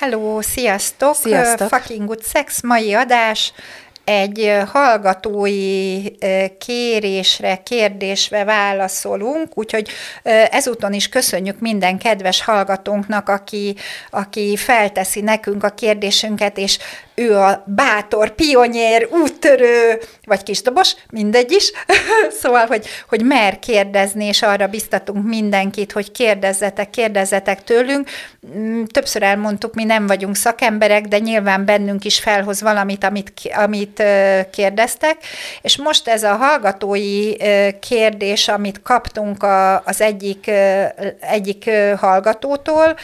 Hello, 0.00 0.40
sziasztok! 0.40 1.14
Sziasztok. 1.14 1.68
Fucking 1.68 2.06
Good 2.06 2.22
Sex, 2.24 2.62
mai 2.62 2.94
adás 2.94 3.52
egy 4.04 4.52
hallgatói 4.66 6.02
kérésre, 6.58 7.62
kérdésre 7.62 8.44
válaszolunk, 8.44 9.58
úgyhogy 9.58 9.88
ezúton 10.50 10.92
is 10.92 11.08
köszönjük 11.08 11.58
minden 11.58 11.98
kedves 11.98 12.42
hallgatónknak, 12.42 13.28
aki, 13.28 13.76
aki 14.10 14.56
felteszi 14.56 15.20
nekünk 15.20 15.64
a 15.64 15.68
kérdésünket, 15.68 16.58
és 16.58 16.78
ő 17.20 17.36
a 17.36 17.62
bátor, 17.66 18.34
pionyér, 18.34 19.08
úttörő, 19.10 20.00
vagy 20.24 20.42
kisdobos, 20.42 20.94
mindegy 21.10 21.52
is. 21.52 21.72
szóval, 22.40 22.66
hogy, 22.66 22.86
hogy 23.08 23.24
mer 23.24 23.58
kérdezni, 23.58 24.24
és 24.24 24.42
arra 24.42 24.66
biztatunk 24.66 25.26
mindenkit, 25.26 25.92
hogy 25.92 26.12
kérdezzetek, 26.12 26.90
kérdezzetek 26.90 27.64
tőlünk. 27.64 28.08
Mm, 28.56 28.82
többször 28.84 29.22
elmondtuk, 29.22 29.74
mi 29.74 29.84
nem 29.84 30.06
vagyunk 30.06 30.36
szakemberek, 30.36 31.04
de 31.04 31.18
nyilván 31.18 31.64
bennünk 31.64 32.04
is 32.04 32.18
felhoz 32.18 32.60
valamit, 32.60 33.04
amit, 33.04 33.32
amit 33.54 34.02
kérdeztek. 34.50 35.16
És 35.62 35.76
most 35.76 36.08
ez 36.08 36.22
a 36.22 36.34
hallgatói 36.36 37.36
kérdés, 37.80 38.48
amit 38.48 38.82
kaptunk 38.82 39.46
az 39.84 40.00
egyik, 40.00 40.50
egyik 41.20 41.70
hallgatótól, 41.96 42.96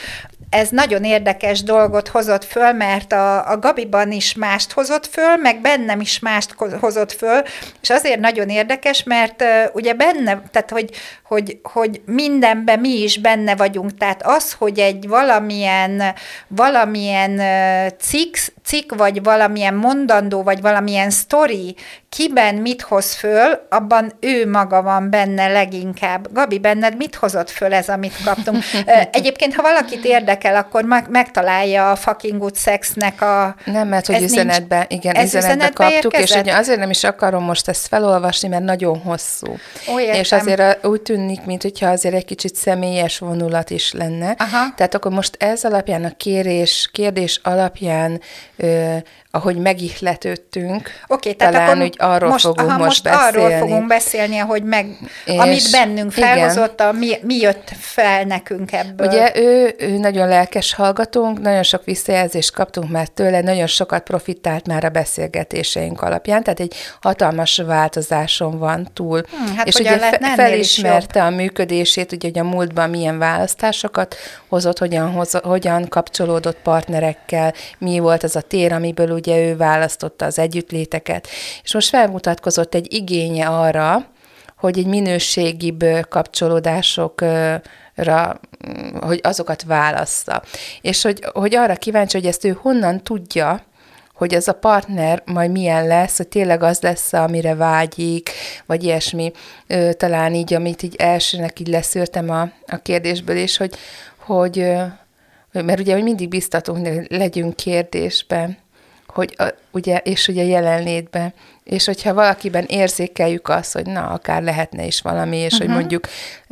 ez 0.50 0.68
nagyon 0.68 1.04
érdekes 1.04 1.62
dolgot 1.62 2.08
hozott 2.08 2.44
föl, 2.44 2.72
mert 2.72 3.12
a, 3.12 3.50
a 3.50 3.58
Gabiban 3.58 4.05
is 4.10 4.34
mást 4.34 4.72
hozott 4.72 5.06
föl, 5.06 5.36
meg 5.36 5.60
bennem 5.60 6.00
is 6.00 6.18
mást 6.18 6.54
hozott 6.80 7.12
föl, 7.12 7.42
és 7.80 7.90
azért 7.90 8.20
nagyon 8.20 8.48
érdekes, 8.48 9.02
mert 9.02 9.44
ugye 9.72 9.94
benne, 9.94 10.42
tehát 10.50 10.70
hogy, 10.70 10.90
hogy, 11.28 11.58
hogy 11.62 12.00
mindenben 12.04 12.80
mi 12.80 13.02
is 13.02 13.18
benne 13.18 13.56
vagyunk, 13.56 13.96
tehát 13.98 14.22
az, 14.24 14.52
hogy 14.52 14.78
egy 14.78 15.08
valamilyen, 15.08 16.02
valamilyen 16.48 17.40
cikk, 17.98 18.36
cikk, 18.64 18.92
vagy 18.94 19.22
valamilyen 19.22 19.74
mondandó, 19.74 20.42
vagy 20.42 20.60
valamilyen 20.60 21.10
sztori 21.10 21.76
kiben 22.08 22.54
mit 22.54 22.82
hoz 22.82 23.14
föl, 23.14 23.66
abban 23.70 24.12
ő 24.20 24.50
maga 24.50 24.82
van 24.82 25.10
benne 25.10 25.48
leginkább. 25.48 26.32
Gabi, 26.32 26.58
benned 26.58 26.96
mit 26.96 27.14
hozott 27.14 27.50
föl 27.50 27.74
ez, 27.74 27.88
amit 27.88 28.14
kaptunk? 28.24 28.62
Egyébként, 29.10 29.54
ha 29.54 29.62
valakit 29.62 30.04
érdekel, 30.04 30.56
akkor 30.56 30.84
meg, 30.84 31.06
megtalálja 31.08 31.90
a 31.90 31.96
fucking 31.96 32.40
good 32.40 32.56
sexnek 32.56 33.22
a... 33.22 33.54
Nem, 33.64 33.88
mert 33.88 34.06
hogy 34.06 34.22
üzenetben, 34.22 34.86
nincs, 34.88 35.04
igen, 35.04 35.14
ez 35.14 35.34
üzenetbe, 35.34 35.84
kaptuk, 35.84 36.12
érkezett? 36.12 36.44
és 36.44 36.52
hogy 36.52 36.60
azért 36.60 36.78
nem 36.78 36.90
is 36.90 37.04
akarom 37.04 37.44
most 37.44 37.68
ezt 37.68 37.86
felolvasni, 37.86 38.48
mert 38.48 38.64
nagyon 38.64 38.98
hosszú. 38.98 39.56
Ó, 39.92 40.00
és 40.00 40.32
azért 40.32 40.86
úgy 40.86 41.02
tűnik, 41.16 41.44
mint 41.44 41.62
hogyha 41.62 41.88
azért 41.88 42.14
egy 42.14 42.24
kicsit 42.24 42.54
személyes 42.54 43.18
vonulat 43.18 43.70
is 43.70 43.92
lenne. 43.92 44.34
Aha. 44.38 44.74
Tehát 44.76 44.94
akkor 44.94 45.12
most 45.12 45.36
ez 45.38 45.64
alapján, 45.64 46.04
a 46.04 46.16
kérés, 46.16 46.88
kérdés 46.92 47.40
alapján 47.42 48.20
ö, 48.56 48.96
ahogy 49.36 49.56
megihletődtünk. 49.56 50.90
Oké, 51.06 51.32
tehát 51.32 51.52
talán 51.52 51.68
akkor 51.68 51.82
úgy 51.82 51.94
arról 51.98 52.30
most, 52.30 52.44
fogunk 52.44 52.68
aha, 52.68 52.78
most, 52.78 52.88
most 52.88 53.02
beszélni. 53.02 53.54
arról 53.54 53.58
fogunk 53.58 53.86
beszélni, 53.86 54.38
ahogy 54.38 54.62
meg, 54.62 54.86
És 55.24 55.38
amit 55.38 55.70
bennünk 55.70 56.12
felhozott, 56.12 56.80
a, 56.80 56.92
mi, 56.92 57.18
mi 57.22 57.34
jött 57.34 57.72
fel 57.78 58.24
nekünk 58.24 58.72
ebből. 58.72 59.06
Ugye 59.06 59.32
ő, 59.34 59.74
ő 59.78 59.98
nagyon 59.98 60.28
lelkes 60.28 60.74
hallgatónk, 60.74 61.40
nagyon 61.40 61.62
sok 61.62 61.84
visszajelzést 61.84 62.52
kaptunk 62.52 62.90
már 62.90 63.08
tőle, 63.08 63.40
nagyon 63.40 63.66
sokat 63.66 64.02
profitált 64.02 64.66
már 64.66 64.84
a 64.84 64.88
beszélgetéseink 64.88 66.02
alapján, 66.02 66.42
tehát 66.42 66.60
egy 66.60 66.74
hatalmas 67.00 67.56
változáson 67.66 68.58
van 68.58 68.88
túl. 68.94 69.22
Hmm, 69.30 69.56
hát 69.56 69.66
és 69.66 69.74
ugye 69.74 69.98
fe, 69.98 70.32
felismerte 70.36 71.22
a 71.22 71.30
működését, 71.30 72.12
ugye, 72.12 72.28
hogy 72.28 72.38
a 72.38 72.44
múltban 72.44 72.90
milyen 72.90 73.18
választásokat 73.18 74.16
hozott, 74.48 74.78
hogyan, 74.78 75.10
hoz, 75.10 75.30
hogyan 75.42 75.88
kapcsolódott 75.88 76.58
partnerekkel, 76.62 77.54
mi 77.78 77.98
volt 77.98 78.22
az 78.22 78.36
a 78.36 78.40
tér, 78.40 78.72
amiből 78.72 79.12
ugye 79.26 79.40
ő 79.40 79.56
választotta 79.56 80.24
az 80.24 80.38
együttléteket. 80.38 81.28
És 81.62 81.74
most 81.74 81.88
felmutatkozott 81.88 82.74
egy 82.74 82.92
igénye 82.92 83.46
arra, 83.46 84.06
hogy 84.56 84.78
egy 84.78 84.86
minőségibb 84.86 85.84
kapcsolódásokra 86.08 88.40
hogy 89.00 89.20
azokat 89.22 89.62
válassza. 89.62 90.42
És 90.80 91.02
hogy, 91.02 91.24
hogy 91.32 91.54
arra 91.54 91.74
kíváncsi, 91.74 92.16
hogy 92.16 92.26
ezt 92.26 92.44
ő 92.44 92.58
honnan 92.60 93.02
tudja, 93.02 93.64
hogy 94.14 94.34
ez 94.34 94.48
a 94.48 94.52
partner 94.52 95.22
majd 95.24 95.50
milyen 95.50 95.86
lesz, 95.86 96.16
hogy 96.16 96.28
tényleg 96.28 96.62
az 96.62 96.80
lesz, 96.80 97.12
amire 97.12 97.54
vágyik, 97.54 98.30
vagy 98.66 98.84
ilyesmi. 98.84 99.32
Talán 99.96 100.34
így, 100.34 100.54
amit 100.54 100.82
így 100.82 100.96
elsőnek 100.96 101.60
így 101.60 101.68
leszűrtem 101.68 102.30
a, 102.30 102.40
a 102.66 102.76
kérdésből, 102.82 103.36
és 103.36 103.56
hogy, 103.56 103.74
hogy, 104.16 104.56
mert 105.52 105.80
ugye 105.80 105.92
hogy 105.92 106.02
mindig 106.02 106.28
biztatunk, 106.28 106.86
hogy 106.86 107.06
legyünk 107.08 107.56
kérdésben, 107.56 108.58
hogy 109.16 109.34
a, 109.38 109.44
ugye, 109.72 109.98
és 109.98 110.28
ugye 110.28 110.44
jelenlétben, 110.44 111.34
és 111.64 111.84
hogyha 111.84 112.14
valakiben 112.14 112.64
érzékeljük 112.64 113.48
azt, 113.48 113.72
hogy 113.72 113.86
na, 113.86 114.06
akár 114.06 114.42
lehetne 114.42 114.84
is 114.84 115.00
valami, 115.00 115.36
és 115.36 115.52
uh-huh. 115.52 115.68
hogy 115.68 115.76
mondjuk, 115.76 116.06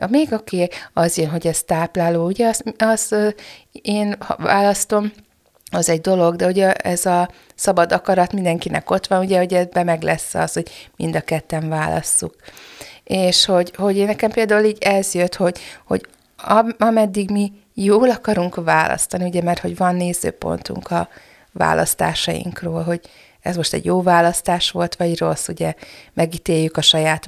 még 0.09 0.33
aki 0.33 0.69
az 0.93 1.17
jön, 1.17 1.31
hogy 1.31 1.47
ez 1.47 1.63
tápláló, 1.63 2.27
ugye 2.27 2.49
azt, 2.49 2.75
azt 2.79 3.15
én 3.73 4.17
választom, 4.37 5.13
az 5.71 5.89
egy 5.89 6.01
dolog, 6.01 6.37
de 6.37 6.47
ugye 6.47 6.73
ez 6.73 7.07
a 7.07 7.29
szabad 7.55 7.93
akarat 7.93 8.33
mindenkinek 8.33 8.91
ott 8.91 9.07
van, 9.07 9.25
ugye, 9.25 9.39
hogy 9.39 9.55
ebben 9.55 9.85
meg 9.85 10.03
lesz 10.03 10.35
az, 10.35 10.53
hogy 10.53 10.91
mind 10.97 11.17
a 11.17 11.21
ketten 11.21 11.69
válasszuk. 11.69 12.35
És 13.05 13.45
hogy, 13.45 13.73
hogy 13.77 14.05
nekem 14.05 14.31
például 14.31 14.65
így 14.65 14.83
ez 14.83 15.15
jött, 15.15 15.35
hogy, 15.35 15.59
hogy 15.85 16.07
ameddig 16.79 17.31
mi 17.31 17.53
jól 17.75 18.11
akarunk 18.11 18.55
választani, 18.55 19.25
ugye, 19.25 19.43
mert 19.43 19.61
hogy 19.61 19.77
van 19.77 19.95
nézőpontunk 19.95 20.91
a 20.91 21.09
választásainkról, 21.54 22.82
hogy 22.82 23.00
ez 23.41 23.56
most 23.56 23.72
egy 23.72 23.84
jó 23.84 24.03
választás 24.03 24.70
volt, 24.70 24.97
vagy 24.97 25.19
rossz, 25.19 25.48
ugye 25.48 25.75
megítéljük 26.12 26.76
a 26.76 26.82
saját 26.82 27.26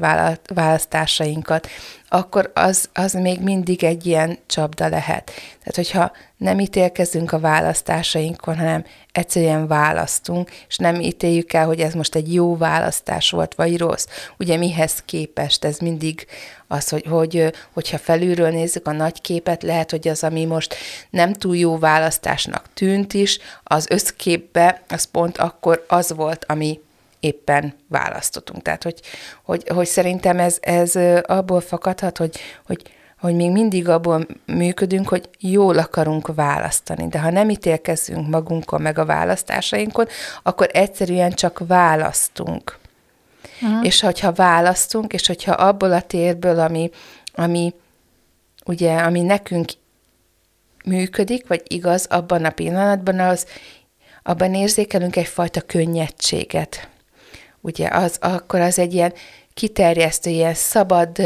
választásainkat, 0.55 1.69
akkor 2.09 2.51
az, 2.55 2.89
az 2.93 3.13
még 3.13 3.41
mindig 3.41 3.85
egy 3.85 4.07
ilyen 4.07 4.39
csapda 4.47 4.89
lehet. 4.89 5.25
Tehát, 5.59 5.75
hogyha 5.75 6.13
nem 6.37 6.59
ítélkezünk 6.59 7.33
a 7.33 7.39
választásainkon, 7.39 8.57
hanem 8.57 8.85
egyszerűen 9.13 9.67
választunk, 9.67 10.51
és 10.69 10.77
nem 10.77 11.01
ítéljük 11.01 11.53
el, 11.53 11.67
hogy 11.67 11.81
ez 11.81 11.95
most 11.95 12.15
egy 12.15 12.35
jó 12.35 12.57
választás 12.57 13.31
volt, 13.31 13.55
vagy 13.55 13.79
rossz. 13.79 14.07
Ugye 14.39 14.57
mihez 14.57 15.03
képest 15.05 15.65
ez 15.65 15.79
mindig 15.79 16.27
az, 16.67 16.89
hogy, 16.89 17.05
hogy 17.07 17.53
hogyha 17.73 17.99
felülről 17.99 18.51
nézzük 18.51 18.87
a 18.87 18.93
nagy 18.93 19.21
képet, 19.21 19.63
lehet, 19.63 19.91
hogy 19.91 20.09
az, 20.09 20.25
ami 20.25 20.45
most 20.45 20.75
nem 21.11 21.33
túl 21.33 21.57
jó 21.57 21.79
választásnak 21.79 22.65
tűnt 22.75 23.13
is, 23.15 23.39
az 23.63 23.87
összképbe, 23.91 24.83
az 24.89 25.05
pont 25.05 25.39
akkor 25.39 25.85
az 25.89 26.13
volt, 26.13 26.45
ami 26.49 26.81
éppen 27.27 27.75
választottunk. 27.89 28.63
Tehát, 28.63 28.83
hogy, 28.83 29.01
hogy, 29.45 29.69
hogy 29.69 29.87
szerintem 29.87 30.39
ez, 30.39 30.59
ez 30.61 30.97
abból 31.23 31.61
fakadhat, 31.61 32.19
hogy, 32.19 32.37
hogy, 32.67 32.83
hogy 33.19 33.35
még 33.35 33.51
mindig 33.51 33.89
abból 33.89 34.27
működünk, 34.47 35.09
hogy 35.09 35.29
jól 35.39 35.79
akarunk 35.79 36.35
választani. 36.35 37.09
De 37.09 37.19
ha 37.19 37.31
nem 37.31 37.51
ítélkezzünk 37.51 38.29
magunkon, 38.29 38.81
meg 38.81 38.99
a 38.99 39.05
választásainkon, 39.05 40.07
akkor 40.43 40.69
egyszerűen 40.73 41.33
csak 41.33 41.63
választunk. 41.67 42.79
Uh-huh. 43.63 43.87
És 43.87 44.01
hogyha 44.01 44.33
választunk, 44.33 45.13
és 45.13 45.27
hogyha 45.27 45.53
abból 45.53 45.93
a 45.93 46.03
térből, 46.03 46.59
ami, 46.59 46.91
ami 47.35 47.75
ugye, 48.65 48.97
ami 48.97 49.21
nekünk 49.21 49.69
működik, 50.85 51.47
vagy 51.47 51.63
igaz 51.67 52.07
abban 52.11 52.45
a 52.45 52.51
pillanatban, 52.51 53.21
az 53.21 53.47
abban 54.23 54.55
érzékelünk 54.55 55.17
egyfajta 55.17 55.61
könnyedséget. 55.61 56.89
Ugye, 57.67 57.89
az, 57.89 58.17
akkor 58.21 58.61
az 58.61 58.79
egy 58.79 58.95
ilyen 58.95 59.13
kiterjesztő, 59.55 60.31
ilyen 60.31 60.55
szabad 60.55 61.19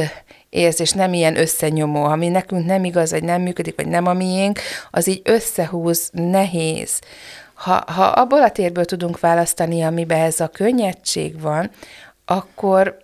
érzés, 0.49 0.91
nem 0.91 1.13
ilyen 1.13 1.37
összenyomó, 1.37 2.05
ami 2.05 2.29
nekünk 2.29 2.67
nem 2.67 2.85
igaz, 2.85 3.11
vagy 3.11 3.23
nem 3.23 3.43
működik, 3.43 3.77
vagy 3.77 3.89
nem 3.89 4.07
a 4.07 4.13
miénk, 4.13 4.61
az 4.91 5.07
így 5.07 5.21
összehúz, 5.25 6.11
nehéz. 6.13 7.01
Ha, 7.55 7.85
ha 7.87 8.05
abból 8.05 8.43
a 8.43 8.51
térből 8.51 8.85
tudunk 8.85 9.21
választani, 9.21 9.83
amiben 9.83 10.21
ez 10.21 10.41
a 10.41 10.49
könnyedség 10.49 11.41
van, 11.41 11.71
akkor, 12.25 12.97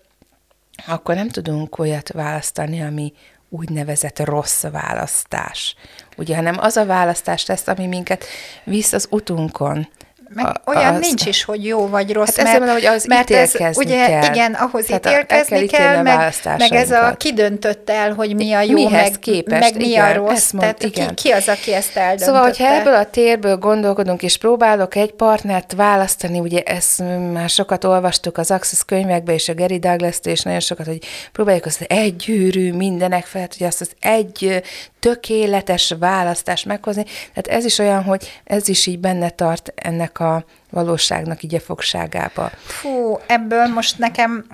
akkor 0.87 1.15
nem 1.15 1.29
tudunk 1.29 1.79
olyat 1.79 2.13
választani, 2.13 2.83
ami 2.83 3.13
úgynevezett 3.49 4.19
rossz 4.19 4.65
választás. 4.65 5.77
Ugye, 6.17 6.37
hanem 6.37 6.57
az 6.59 6.77
a 6.77 6.87
választás 6.87 7.47
lesz, 7.47 7.67
ami 7.67 7.87
minket 7.87 8.25
visz 8.65 8.93
az 8.93 9.07
utunkon, 9.11 9.89
Meg 10.35 10.45
A- 10.47 10.61
olyan 10.65 10.95
az- 10.95 11.01
nincs 11.01 11.27
is, 11.27 11.45
hogy 11.45 11.67
jó 11.67 11.89
vagy 11.89 12.13
rossz, 12.13 12.27
Hát 12.37 12.39
ezért 12.39 12.59
mondom, 12.59 12.77
hogy 12.77 12.85
az 12.87 13.05
mert 13.05 13.31
ez, 13.31 13.53
ugye, 13.77 14.07
kell. 14.07 14.33
igen, 14.35 14.53
ahhoz 14.55 14.85
Tehát 14.87 15.07
a- 15.07 15.11
kell 15.11 15.21
ítélkezni 15.23 15.57
ítélni 15.57 15.67
kell, 15.87 15.97
a 15.97 16.03
meg, 16.03 16.17
meg 16.17 16.27
ez 16.29 16.37
a 16.45 16.49
választásainkat. 16.49 17.17
ki 17.17 17.33
döntött 17.33 17.91
el, 17.91 18.13
hogy 18.15 18.35
mi 18.35 18.53
a 18.53 18.61
jó, 18.61 18.73
Mihez 18.73 19.11
meg, 19.11 19.19
képest, 19.19 19.61
meg 19.61 19.77
mi 19.77 19.89
igen, 19.89 20.05
a 20.11 20.15
rossz, 20.15 20.51
mond- 20.51 20.65
tehát 20.67 20.83
igen. 20.83 21.15
ki, 21.15 21.15
ki 21.15 21.31
az, 21.31 21.49
aki 21.49 21.75
ezt 21.75 21.97
eldöntötte. 21.97 22.25
Szóval, 22.25 22.43
hogyha 22.43 22.67
ebből 22.75 22.95
a 22.95 23.05
térből 23.11 23.57
gondolkodunk, 23.57 24.23
és 24.23 24.37
próbálok 24.39 24.95
egy 24.95 25.13
partnert 25.13 25.73
választani, 25.73 26.39
ugye 26.39 26.61
ezt 26.63 27.03
már 27.33 27.49
sokat 27.49 27.85
olvastuk 27.85 28.39
az 28.39 28.51
Access 28.51 28.83
könyvekbe, 28.87 29.33
és 29.33 29.49
a 29.49 29.55
Gary 29.55 29.79
douglas 29.79 30.17
és 30.23 30.43
nagyon 30.43 30.61
sokat, 30.61 30.87
hogy 30.87 30.99
próbáljuk 31.33 31.65
azt 31.65 31.81
egy 31.81 32.17
gyűrű 32.17 32.73
mindenek 32.73 33.25
felett, 33.25 33.57
hogy 33.59 33.67
azt 33.67 33.81
az 33.81 33.91
egy 34.01 34.63
tökéletes 35.01 35.95
választást 35.99 36.65
meghozni. 36.65 37.05
Tehát 37.05 37.59
ez 37.59 37.65
is 37.65 37.79
olyan, 37.79 38.03
hogy 38.03 38.41
ez 38.45 38.69
is 38.69 38.87
így 38.87 38.99
benne 38.99 39.31
tart 39.31 39.73
ennek 39.75 40.16
a 40.21 40.45
valóságnak 40.71 41.43
így 41.43 41.55
a 41.55 41.61
fogságába. 41.61 42.51
Fú, 42.65 43.19
ebből 43.27 43.67
most 43.67 43.99
nekem 43.99 44.45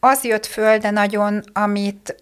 az 0.00 0.24
jött 0.24 0.46
föl, 0.46 0.78
de 0.78 0.90
nagyon, 0.90 1.42
amit 1.52 2.14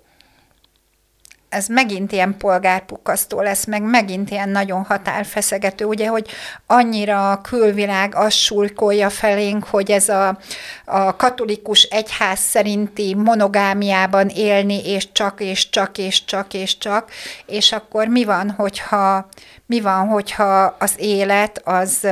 ez 1.48 1.66
megint 1.66 2.12
ilyen 2.12 2.36
polgárpukasztó 2.36 3.40
lesz, 3.40 3.64
meg 3.64 3.82
megint 3.82 4.30
ilyen 4.30 4.48
nagyon 4.48 4.84
határfeszegető, 4.84 5.84
ugye, 5.84 6.08
hogy 6.08 6.26
annyira 6.66 7.30
a 7.30 7.40
külvilág 7.40 8.14
azt 8.14 8.36
sulkolja 8.36 9.10
felénk, 9.10 9.64
hogy 9.64 9.90
ez 9.90 10.08
a, 10.08 10.38
a 10.84 11.16
katolikus 11.16 11.82
egyház 11.82 12.38
szerinti 12.38 13.14
monogámiában 13.14 14.28
élni, 14.28 14.90
és 14.90 15.12
csak, 15.12 15.40
és 15.40 15.70
csak, 15.70 15.98
és 15.98 16.24
csak, 16.24 16.54
és 16.54 16.78
csak, 16.78 17.10
és 17.46 17.72
akkor 17.72 18.06
mi 18.06 18.24
van, 18.24 18.50
hogyha, 18.50 19.28
mi 19.66 19.80
van, 19.80 20.06
hogyha 20.06 20.76
az 20.78 20.94
élet 20.96 21.60
az 21.64 22.06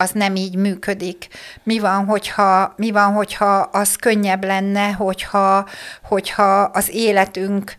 az 0.00 0.10
nem 0.10 0.36
így 0.36 0.56
működik. 0.56 1.28
Mi 1.62 1.78
van, 1.78 2.04
hogyha, 2.04 2.74
mi 2.76 2.90
van, 2.90 3.12
hogyha 3.12 3.56
az 3.56 3.96
könnyebb 3.96 4.44
lenne, 4.44 4.90
hogyha, 4.90 5.68
hogyha 6.02 6.60
az 6.62 6.90
életünk 6.92 7.74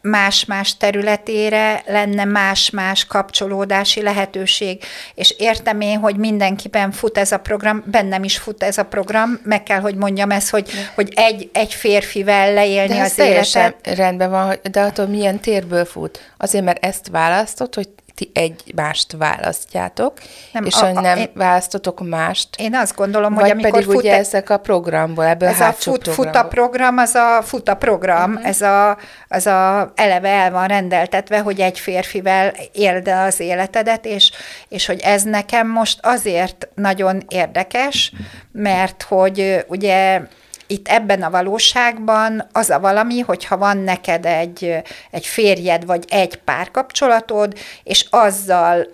más-más 0.00 0.76
területére 0.76 1.82
lenne 1.86 2.24
más-más 2.24 3.04
kapcsolódási 3.04 4.02
lehetőség. 4.02 4.82
És 5.14 5.34
értem 5.38 5.80
én, 5.80 5.98
hogy 5.98 6.16
mindenkiben 6.16 6.90
fut 6.90 7.18
ez 7.18 7.32
a 7.32 7.38
program, 7.38 7.82
bennem 7.86 8.24
is 8.24 8.38
fut 8.38 8.62
ez 8.62 8.78
a 8.78 8.84
program, 8.84 9.40
meg 9.44 9.62
kell, 9.62 9.80
hogy 9.80 9.94
mondjam 9.94 10.30
ezt, 10.30 10.50
hogy, 10.50 10.70
hogy 10.94 11.12
egy, 11.14 11.50
egy 11.52 11.74
férfivel 11.74 12.52
leélni 12.52 12.94
De 12.94 13.02
az 13.02 13.18
életet. 13.18 13.86
rendben 13.96 14.30
van, 14.30 14.54
de 14.70 14.80
attól 14.80 15.06
milyen 15.06 15.40
térből 15.40 15.84
fut? 15.84 16.32
Azért, 16.36 16.64
mert 16.64 16.84
ezt 16.84 17.08
választott, 17.08 17.74
hogy 17.74 17.88
ti 18.14 18.30
egymást 18.34 19.12
választjátok, 19.12 20.12
Nem, 20.52 20.64
és 20.64 20.74
a- 20.74 20.86
hogy 20.86 20.96
a- 20.96 21.00
nem 21.00 21.18
én- 21.18 21.30
választotok 21.34 22.08
mást, 22.08 22.48
Én 22.56 22.74
azt 22.74 22.94
gondolom, 22.96 23.34
hogy 23.34 23.50
amikor 23.50 23.70
pedig 23.70 23.84
fut 23.86 23.96
ugye 23.96 24.16
ezek 24.16 24.50
a 24.50 24.58
programból, 24.58 25.24
ebből 25.24 25.48
ez 25.48 25.60
a 25.60 25.64
hátsó 25.64 25.92
fut, 25.92 26.08
fut 26.08 26.16
a 26.16 26.22
programból. 26.22 26.50
program, 26.50 26.98
az 26.98 27.14
a 27.14 27.42
fut 27.42 27.68
a 27.68 27.74
program, 27.74 28.32
uh-huh. 28.32 28.46
ez 28.48 28.60
a, 28.60 28.98
az 29.28 29.46
a 29.46 29.92
eleve 29.94 30.28
el 30.28 30.50
van 30.50 30.66
rendeltetve, 30.66 31.38
hogy 31.40 31.60
egy 31.60 31.78
férfivel 31.78 32.52
éld 32.72 33.08
el 33.08 33.26
az 33.26 33.40
életedet, 33.40 34.04
és, 34.06 34.30
és 34.68 34.86
hogy 34.86 35.00
ez 35.00 35.22
nekem 35.22 35.68
most 35.68 35.98
azért 36.02 36.68
nagyon 36.74 37.22
érdekes, 37.28 38.12
mert 38.52 39.02
hogy 39.02 39.64
ugye 39.68 40.20
itt 40.66 40.88
ebben 40.88 41.22
a 41.22 41.30
valóságban 41.30 42.48
az 42.52 42.70
a 42.70 42.80
valami, 42.80 43.20
hogyha 43.20 43.56
van 43.56 43.76
neked 43.76 44.26
egy, 44.26 44.82
egy 45.10 45.26
férjed, 45.26 45.86
vagy 45.86 46.04
egy 46.08 46.36
párkapcsolatod, 46.36 47.58
és 47.82 48.06
azzal 48.10 48.86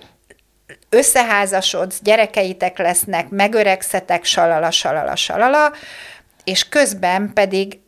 összeházasodsz, 0.88 2.00
gyerekeitek 2.02 2.78
lesznek, 2.78 3.28
megöregszetek, 3.28 4.24
salala, 4.24 4.70
salala, 4.70 5.16
salala, 5.16 5.72
és 6.44 6.68
közben 6.68 7.32
pedig 7.34 7.78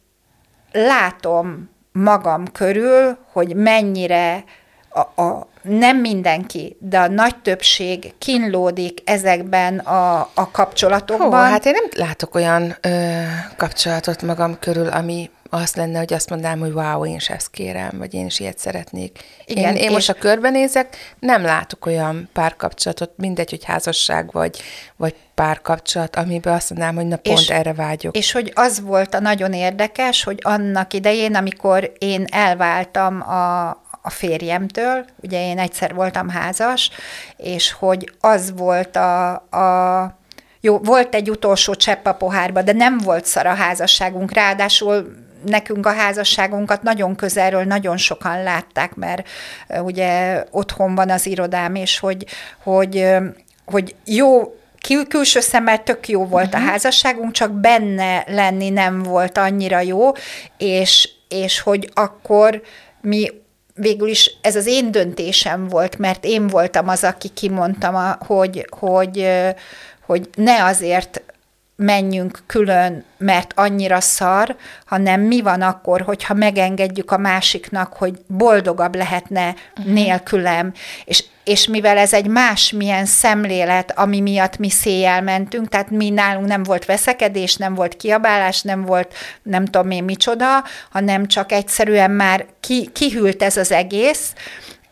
látom 0.72 1.70
magam 1.92 2.52
körül, 2.52 3.18
hogy 3.32 3.54
mennyire 3.54 4.44
a, 4.94 5.22
a, 5.22 5.46
nem 5.62 5.96
mindenki, 5.96 6.76
de 6.80 6.98
a 6.98 7.08
nagy 7.08 7.36
többség 7.36 8.14
kínlódik 8.18 9.02
ezekben 9.04 9.78
a, 9.78 10.20
a 10.34 10.50
kapcsolatokban. 10.50 11.46
Hó, 11.46 11.50
hát 11.50 11.66
én 11.66 11.72
nem 11.72 12.06
látok 12.06 12.34
olyan 12.34 12.76
ö, 12.80 13.20
kapcsolatot 13.56 14.22
magam 14.22 14.58
körül, 14.58 14.88
ami 14.88 15.30
azt 15.54 15.76
lenne, 15.76 15.98
hogy 15.98 16.12
azt 16.12 16.30
mondanám, 16.30 16.58
hogy 16.58 16.72
wow, 16.72 17.06
én 17.06 17.14
is 17.14 17.30
ezt 17.30 17.50
kérem, 17.50 17.90
vagy 17.98 18.14
én 18.14 18.26
is 18.26 18.40
ilyet 18.40 18.58
szeretnék. 18.58 19.18
Igen, 19.44 19.76
én, 19.76 19.82
én 19.82 19.90
most, 19.90 20.06
ha 20.06 20.12
körbenézek, 20.12 20.96
nem 21.18 21.42
látok 21.42 21.86
olyan 21.86 22.28
párkapcsolatot, 22.32 23.10
mindegy, 23.16 23.50
hogy 23.50 23.64
házasság 23.64 24.32
vagy, 24.32 24.62
vagy 24.96 25.14
párkapcsolat, 25.34 26.16
amiben 26.16 26.54
azt 26.54 26.70
mondanám, 26.70 26.94
hogy 26.94 27.06
na 27.06 27.16
pont 27.16 27.38
És- 27.38 27.50
erre 27.50 27.72
vágyok. 27.72 28.16
És 28.16 28.32
hogy 28.32 28.52
az 28.54 28.80
volt 28.80 29.14
a 29.14 29.20
nagyon 29.20 29.52
érdekes, 29.52 30.24
hogy 30.24 30.38
annak 30.42 30.92
idején, 30.92 31.34
amikor 31.34 31.92
én 31.98 32.24
elváltam 32.30 33.20
a, 33.20 33.81
a 34.02 34.10
férjemtől, 34.10 35.04
ugye 35.22 35.46
én 35.48 35.58
egyszer 35.58 35.94
voltam 35.94 36.28
házas, 36.28 36.90
és 37.36 37.72
hogy 37.72 38.12
az 38.20 38.52
volt 38.56 38.96
a, 38.96 39.32
a 39.32 40.18
jó, 40.60 40.78
volt 40.78 41.14
egy 41.14 41.30
utolsó 41.30 41.74
csepp 41.74 42.06
a 42.06 42.14
pohárba, 42.14 42.62
de 42.62 42.72
nem 42.72 42.98
volt 42.98 43.24
szar 43.24 43.46
a 43.46 43.54
házasságunk, 43.54 44.32
ráadásul 44.32 45.20
nekünk 45.44 45.86
a 45.86 45.92
házasságunkat 45.92 46.82
nagyon 46.82 47.16
közelről 47.16 47.64
nagyon 47.64 47.96
sokan 47.96 48.42
látták, 48.42 48.94
mert 48.94 49.28
ugye 49.80 50.44
otthon 50.50 50.94
van 50.94 51.10
az 51.10 51.26
irodám, 51.26 51.74
és 51.74 51.98
hogy, 51.98 52.26
hogy, 52.62 53.08
hogy 53.64 53.94
jó 54.04 54.54
kül- 54.80 55.08
külső 55.08 55.40
szemmel 55.40 55.82
tök 55.82 56.08
jó 56.08 56.26
volt 56.26 56.46
uh-huh. 56.46 56.62
a 56.62 56.70
házasságunk, 56.70 57.32
csak 57.32 57.52
benne 57.52 58.24
lenni 58.26 58.70
nem 58.70 59.02
volt 59.02 59.38
annyira 59.38 59.80
jó, 59.80 60.10
és, 60.58 61.08
és 61.28 61.60
hogy 61.60 61.90
akkor 61.94 62.62
mi 63.00 63.41
végül 63.74 64.08
is 64.08 64.36
ez 64.40 64.56
az 64.56 64.66
én 64.66 64.90
döntésem 64.90 65.68
volt, 65.68 65.98
mert 65.98 66.24
én 66.24 66.46
voltam 66.46 66.88
az, 66.88 67.04
aki 67.04 67.28
kimondtam, 67.28 67.94
a, 67.94 68.18
hogy, 68.26 68.66
hogy, 68.70 69.28
hogy 70.06 70.28
ne 70.34 70.64
azért 70.64 71.22
menjünk 71.76 72.38
külön, 72.46 73.04
mert 73.18 73.52
annyira 73.56 74.00
szar, 74.00 74.56
hanem 74.86 75.20
mi 75.20 75.40
van 75.40 75.62
akkor, 75.62 76.00
hogyha 76.00 76.34
megengedjük 76.34 77.10
a 77.10 77.18
másiknak, 77.18 77.92
hogy 77.92 78.18
boldogabb 78.26 78.94
lehetne 78.94 79.54
uh-huh. 79.76 79.92
nélkülem, 79.92 80.72
és, 81.04 81.24
és 81.44 81.66
mivel 81.66 81.98
ez 81.98 82.12
egy 82.12 82.26
másmilyen 82.26 83.04
szemlélet, 83.04 83.98
ami 83.98 84.20
miatt 84.20 84.58
mi 84.58 84.70
széjjel 84.70 85.22
mentünk, 85.22 85.68
tehát 85.68 85.90
mi 85.90 86.10
nálunk 86.10 86.46
nem 86.46 86.62
volt 86.62 86.84
veszekedés, 86.84 87.56
nem 87.56 87.74
volt 87.74 87.96
kiabálás, 87.96 88.62
nem 88.62 88.84
volt 88.84 89.14
nem 89.42 89.64
tudom 89.64 89.90
én 89.90 90.04
micsoda, 90.04 90.64
hanem 90.90 91.26
csak 91.26 91.52
egyszerűen 91.52 92.10
már 92.10 92.46
ki, 92.60 92.90
kihűlt 92.92 93.42
ez 93.42 93.56
az 93.56 93.72
egész, 93.72 94.32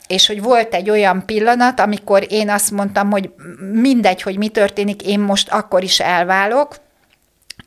és 0.06 0.26
hogy 0.26 0.42
volt 0.42 0.74
egy 0.74 0.90
olyan 0.90 1.26
pillanat, 1.26 1.80
amikor 1.80 2.26
én 2.28 2.50
azt 2.50 2.70
mondtam, 2.70 3.10
hogy 3.10 3.30
mindegy, 3.72 4.22
hogy 4.22 4.38
mi 4.38 4.48
történik, 4.48 5.02
én 5.02 5.20
most 5.20 5.48
akkor 5.48 5.82
is 5.82 6.00
elválok, 6.00 6.76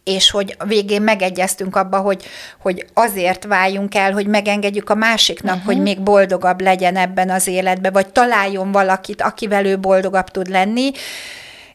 és 0.04 0.32
hogy 0.32 0.56
a 0.60 0.66
végén 0.66 1.02
megegyeztünk 1.02 1.76
abba, 1.76 1.98
hogy, 2.00 2.24
hogy 2.62 2.86
azért 2.94 3.44
váljunk 3.44 3.96
el, 3.96 4.12
hogy 4.12 4.28
megengedjük 4.28 4.90
a 4.90 4.96
másiknak, 4.96 5.56
uh-huh. 5.56 5.74
hogy 5.74 5.82
még 5.82 6.02
boldogabb 6.02 6.62
legyen 6.62 6.96
ebben 6.96 7.30
az 7.30 7.48
életben, 7.48 7.94
vagy 7.94 8.08
találjon 8.08 8.72
valakit, 8.72 9.22
akivel 9.22 9.66
ő 9.66 9.80
boldogabb 9.80 10.30
tud 10.30 10.48
lenni, 10.48 10.92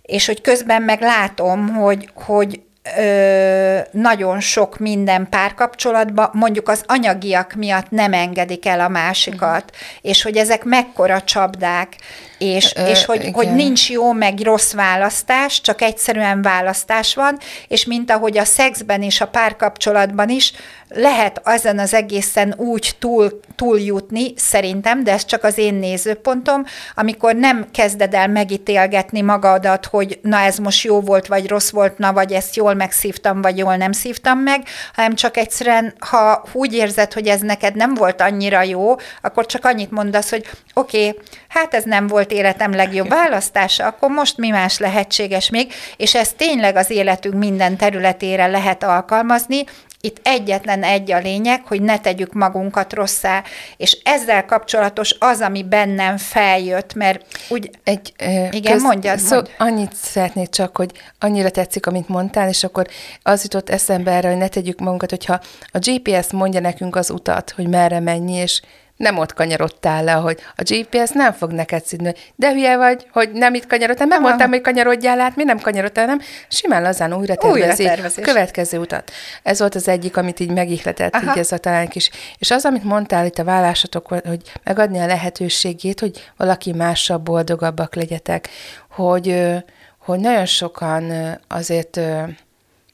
és 0.03 0.27
hogy 0.27 0.41
közben 0.41 0.83
meg 0.83 1.01
látom, 1.01 1.69
hogy, 1.69 2.11
hogy 2.15 2.61
ö, 2.97 3.79
nagyon 3.91 4.41
sok 4.41 4.79
minden 4.79 5.29
párkapcsolatban, 5.31 6.31
mondjuk 6.33 6.69
az 6.69 6.83
anyagiak 6.87 7.55
miatt 7.55 7.91
nem 7.91 8.13
engedik 8.13 8.67
el 8.67 8.81
a 8.81 8.89
másikat, 8.89 9.65
uh-huh. 9.65 9.89
és 10.01 10.23
hogy 10.23 10.37
ezek 10.37 10.65
mekkora 10.65 11.23
csapdák, 11.23 11.97
és, 12.39 12.73
Ö, 12.77 12.87
és 12.87 13.05
hogy, 13.05 13.21
igen. 13.21 13.33
hogy 13.33 13.55
nincs 13.55 13.91
jó 13.91 14.13
meg 14.13 14.41
rossz 14.41 14.73
választás, 14.73 15.61
csak 15.61 15.83
egyszerűen 15.83 16.43
választás 16.43 17.15
van, 17.15 17.39
és 17.69 17.85
mint 17.85 18.11
ahogy 18.11 18.39
a 18.39 18.45
szexben 18.45 19.03
és 19.03 19.21
a 19.21 19.27
párkapcsolatban 19.27 20.29
is, 20.29 20.53
lehet 20.89 21.41
ezen 21.45 21.79
az 21.79 21.95
egészen 21.95 22.55
úgy 22.57 22.97
túl, 22.99 23.41
túljutni, 23.57 24.33
szerintem, 24.37 25.05
de 25.05 25.13
ez 25.13 25.25
csak 25.25 25.45
az 25.45 25.59
én 25.59 25.75
nézőpontom, 25.75 26.65
amikor 26.95 27.35
nem 27.35 27.67
kezded 27.73 28.15
el 28.15 28.29
megítélgetni 28.29 29.21
magadat, 29.21 29.87
hogy 29.87 30.19
na 30.23 30.39
ez 30.39 30.59
most 30.59 30.85
jó 30.85 31.01
volt, 31.01 31.27
vagy 31.27 31.49
rossz 31.49 31.71
volt, 31.71 31.99
na 31.99 32.13
vagy 32.13 32.33
ezt 32.33 32.57
jól 32.57 32.75
megszívtam, 32.75 33.43
vagy 33.43 33.59
jól 33.59 33.77
nem 33.77 33.93
szívtam 33.93 34.39
meg, 34.39 34.63
hanem 34.95 35.15
csak 35.15 35.37
egyszerűen, 35.37 35.95
ha 35.99 36.45
úgy 36.53 36.75
érzed, 36.75 37.13
hogy 37.13 37.27
ez 37.27 37.41
neked 37.41 37.75
nem 37.77 37.95
volt 37.95 38.21
annyira 38.21 38.63
jó, 38.63 38.95
akkor 39.23 39.47
csak 39.47 39.65
annyit 39.65 39.91
mondasz, 39.91 40.31
hogy 40.31 40.47
oké, 40.75 41.09
okay, 41.09 41.23
hát 41.49 41.75
ez 41.75 41.85
nem 41.85 42.07
volt 42.07 42.33
életem 42.33 42.73
legjobb 42.75 43.09
választása, 43.09 43.87
akkor 43.87 44.11
most 44.11 44.37
mi 44.37 44.49
más 44.49 44.79
lehetséges 44.79 45.51
még, 45.51 45.73
és 45.97 46.15
ezt 46.15 46.37
tényleg 46.37 46.77
az 46.77 46.91
életünk 46.91 47.35
minden 47.35 47.77
területére 47.77 48.47
lehet 48.47 48.85
alkalmazni, 48.85 49.65
itt 50.01 50.21
egyetlen 50.23 50.83
egy 50.83 51.13
a 51.13 51.19
lényeg, 51.19 51.67
hogy 51.67 51.83
ne 51.83 51.99
tegyük 51.99 52.33
magunkat 52.33 52.93
rosszá, 52.93 53.43
és 53.77 53.99
ezzel 54.05 54.45
kapcsolatos 54.45 55.17
az, 55.19 55.41
ami 55.41 55.63
bennem 55.63 56.17
feljött, 56.17 56.95
mert 56.95 57.27
úgy... 57.49 57.71
Egy, 57.85 58.13
igen, 58.51 58.73
köz, 58.73 58.83
mondjad, 58.83 59.19
szó, 59.19 59.35
mondj. 59.35 59.51
Annyit 59.59 59.95
szeretnék 59.95 60.49
csak, 60.49 60.77
hogy 60.77 60.93
annyira 61.19 61.51
tetszik, 61.51 61.87
amit 61.87 62.09
mondtál, 62.09 62.49
és 62.49 62.65
akkor 62.65 62.87
az 63.23 63.43
jutott 63.43 63.71
eszembe 63.71 64.11
erre, 64.11 64.29
hogy 64.29 64.37
ne 64.37 64.49
tegyük 64.49 64.79
magunkat, 64.79 65.11
hogyha 65.11 65.41
a 65.73 65.79
GPS 65.79 66.31
mondja 66.33 66.61
nekünk 66.61 66.97
az 66.97 67.11
utat, 67.11 67.51
hogy 67.51 67.69
merre 67.69 68.01
menni, 68.01 68.33
és 68.33 68.61
nem 68.99 69.19
ott 69.19 69.35
kanyarodtál 69.35 70.05
le, 70.05 70.13
hogy 70.13 70.39
a 70.57 70.63
GPS 70.63 71.11
nem 71.11 71.33
fog 71.33 71.53
neked 71.53 71.85
szidni, 71.85 72.15
de 72.35 72.53
hülye 72.53 72.77
vagy, 72.77 73.07
hogy 73.13 73.33
nem 73.33 73.55
itt 73.55 73.67
kanyarodtál, 73.67 74.07
nem 74.07 74.23
mondtam, 74.23 74.49
hogy 74.49 74.61
kanyarodjál 74.61 75.21
át, 75.21 75.37
mi 75.37 75.45
nem 75.45 75.59
kanyarodtál, 75.59 76.07
nem, 76.07 76.21
simán 76.49 76.83
lazán 76.83 77.15
újra 77.15 77.35
tervezi. 77.35 77.83
Újra 77.83 78.09
következő 78.23 78.79
utat. 78.79 79.11
Ez 79.43 79.59
volt 79.59 79.75
az 79.75 79.89
egyik, 79.89 80.17
amit 80.17 80.41
így 80.41 80.51
megihletett, 80.51 81.15
Aha. 81.15 81.31
így 81.31 81.39
ez 81.39 81.53
a 81.53 81.59
talán 81.59 81.89
kis. 81.89 82.11
És 82.39 82.51
az, 82.51 82.65
amit 82.65 82.85
mondtál 82.85 83.27
itt 83.27 83.39
a 83.39 83.45
vállásatok, 83.45 84.07
hogy 84.07 84.43
megadni 84.65 84.99
a 84.99 85.07
lehetőségét, 85.07 86.01
hogy 86.01 86.31
valaki 86.37 86.73
mással 86.73 87.19
boldogabbak 87.19 87.95
legyetek, 87.95 88.49
hogy, 88.91 89.55
hogy 89.99 90.19
nagyon 90.19 90.47
sokan 90.47 91.13
azért 91.49 92.01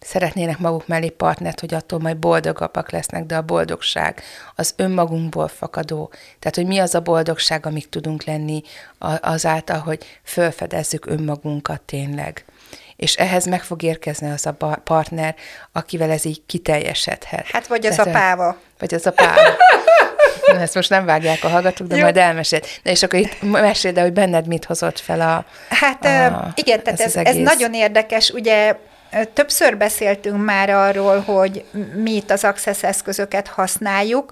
szeretnének 0.04 0.58
maguk 0.58 0.86
mellé 0.86 1.08
partnert, 1.08 1.60
hogy 1.60 1.74
attól 1.74 1.98
majd 1.98 2.16
boldogabbak 2.16 2.90
lesznek, 2.90 3.24
de 3.24 3.36
a 3.36 3.42
boldogság 3.42 4.22
az 4.54 4.74
önmagunkból 4.76 5.48
fakadó. 5.48 6.10
Tehát, 6.38 6.54
hogy 6.54 6.66
mi 6.66 6.78
az 6.78 6.94
a 6.94 7.00
boldogság, 7.00 7.66
amik 7.66 7.88
tudunk 7.88 8.24
lenni 8.24 8.62
azáltal, 9.20 9.78
hogy 9.78 10.04
felfedezzük 10.22 11.06
önmagunkat 11.06 11.80
tényleg. 11.80 12.44
És 12.96 13.14
ehhez 13.14 13.46
meg 13.46 13.62
fog 13.62 13.82
érkezni 13.82 14.30
az 14.30 14.46
a 14.46 14.52
partner, 14.84 15.34
akivel 15.72 16.10
ez 16.10 16.24
így 16.24 16.42
kiteljesedhet. 16.46 17.46
Hát 17.46 17.66
vagy 17.66 17.86
az 17.86 17.94
Tehát, 17.94 18.14
a 18.14 18.18
páva. 18.18 18.56
Vagy 18.78 18.94
az 18.94 19.06
a 19.06 19.12
páva. 19.12 19.40
Ezt 20.60 20.74
most 20.74 20.90
nem 20.90 21.04
vágják 21.04 21.44
a 21.44 21.48
hallgatók, 21.48 21.86
de 21.86 21.96
Jó. 21.96 22.02
majd 22.02 22.16
elmesél. 22.16 22.60
Na 22.82 22.90
és 22.90 23.02
akkor 23.02 23.18
itt 23.18 23.42
meséld, 23.42 23.98
hogy 23.98 24.12
benned 24.12 24.46
mit 24.46 24.64
hozott 24.64 24.98
fel 24.98 25.20
a 25.20 25.44
Hát 25.68 26.04
a, 26.04 26.52
igen, 26.54 26.82
tehát 26.82 27.00
ez, 27.00 27.16
ez, 27.16 27.26
ez 27.26 27.34
nagyon 27.34 27.74
érdekes. 27.74 28.30
Ugye 28.30 28.76
Többször 29.32 29.76
beszéltünk 29.76 30.44
már 30.44 30.70
arról, 30.70 31.20
hogy 31.20 31.64
mi 31.94 32.14
itt 32.14 32.30
az 32.30 32.44
Access 32.44 32.82
eszközöket 32.82 33.48
használjuk. 33.48 34.30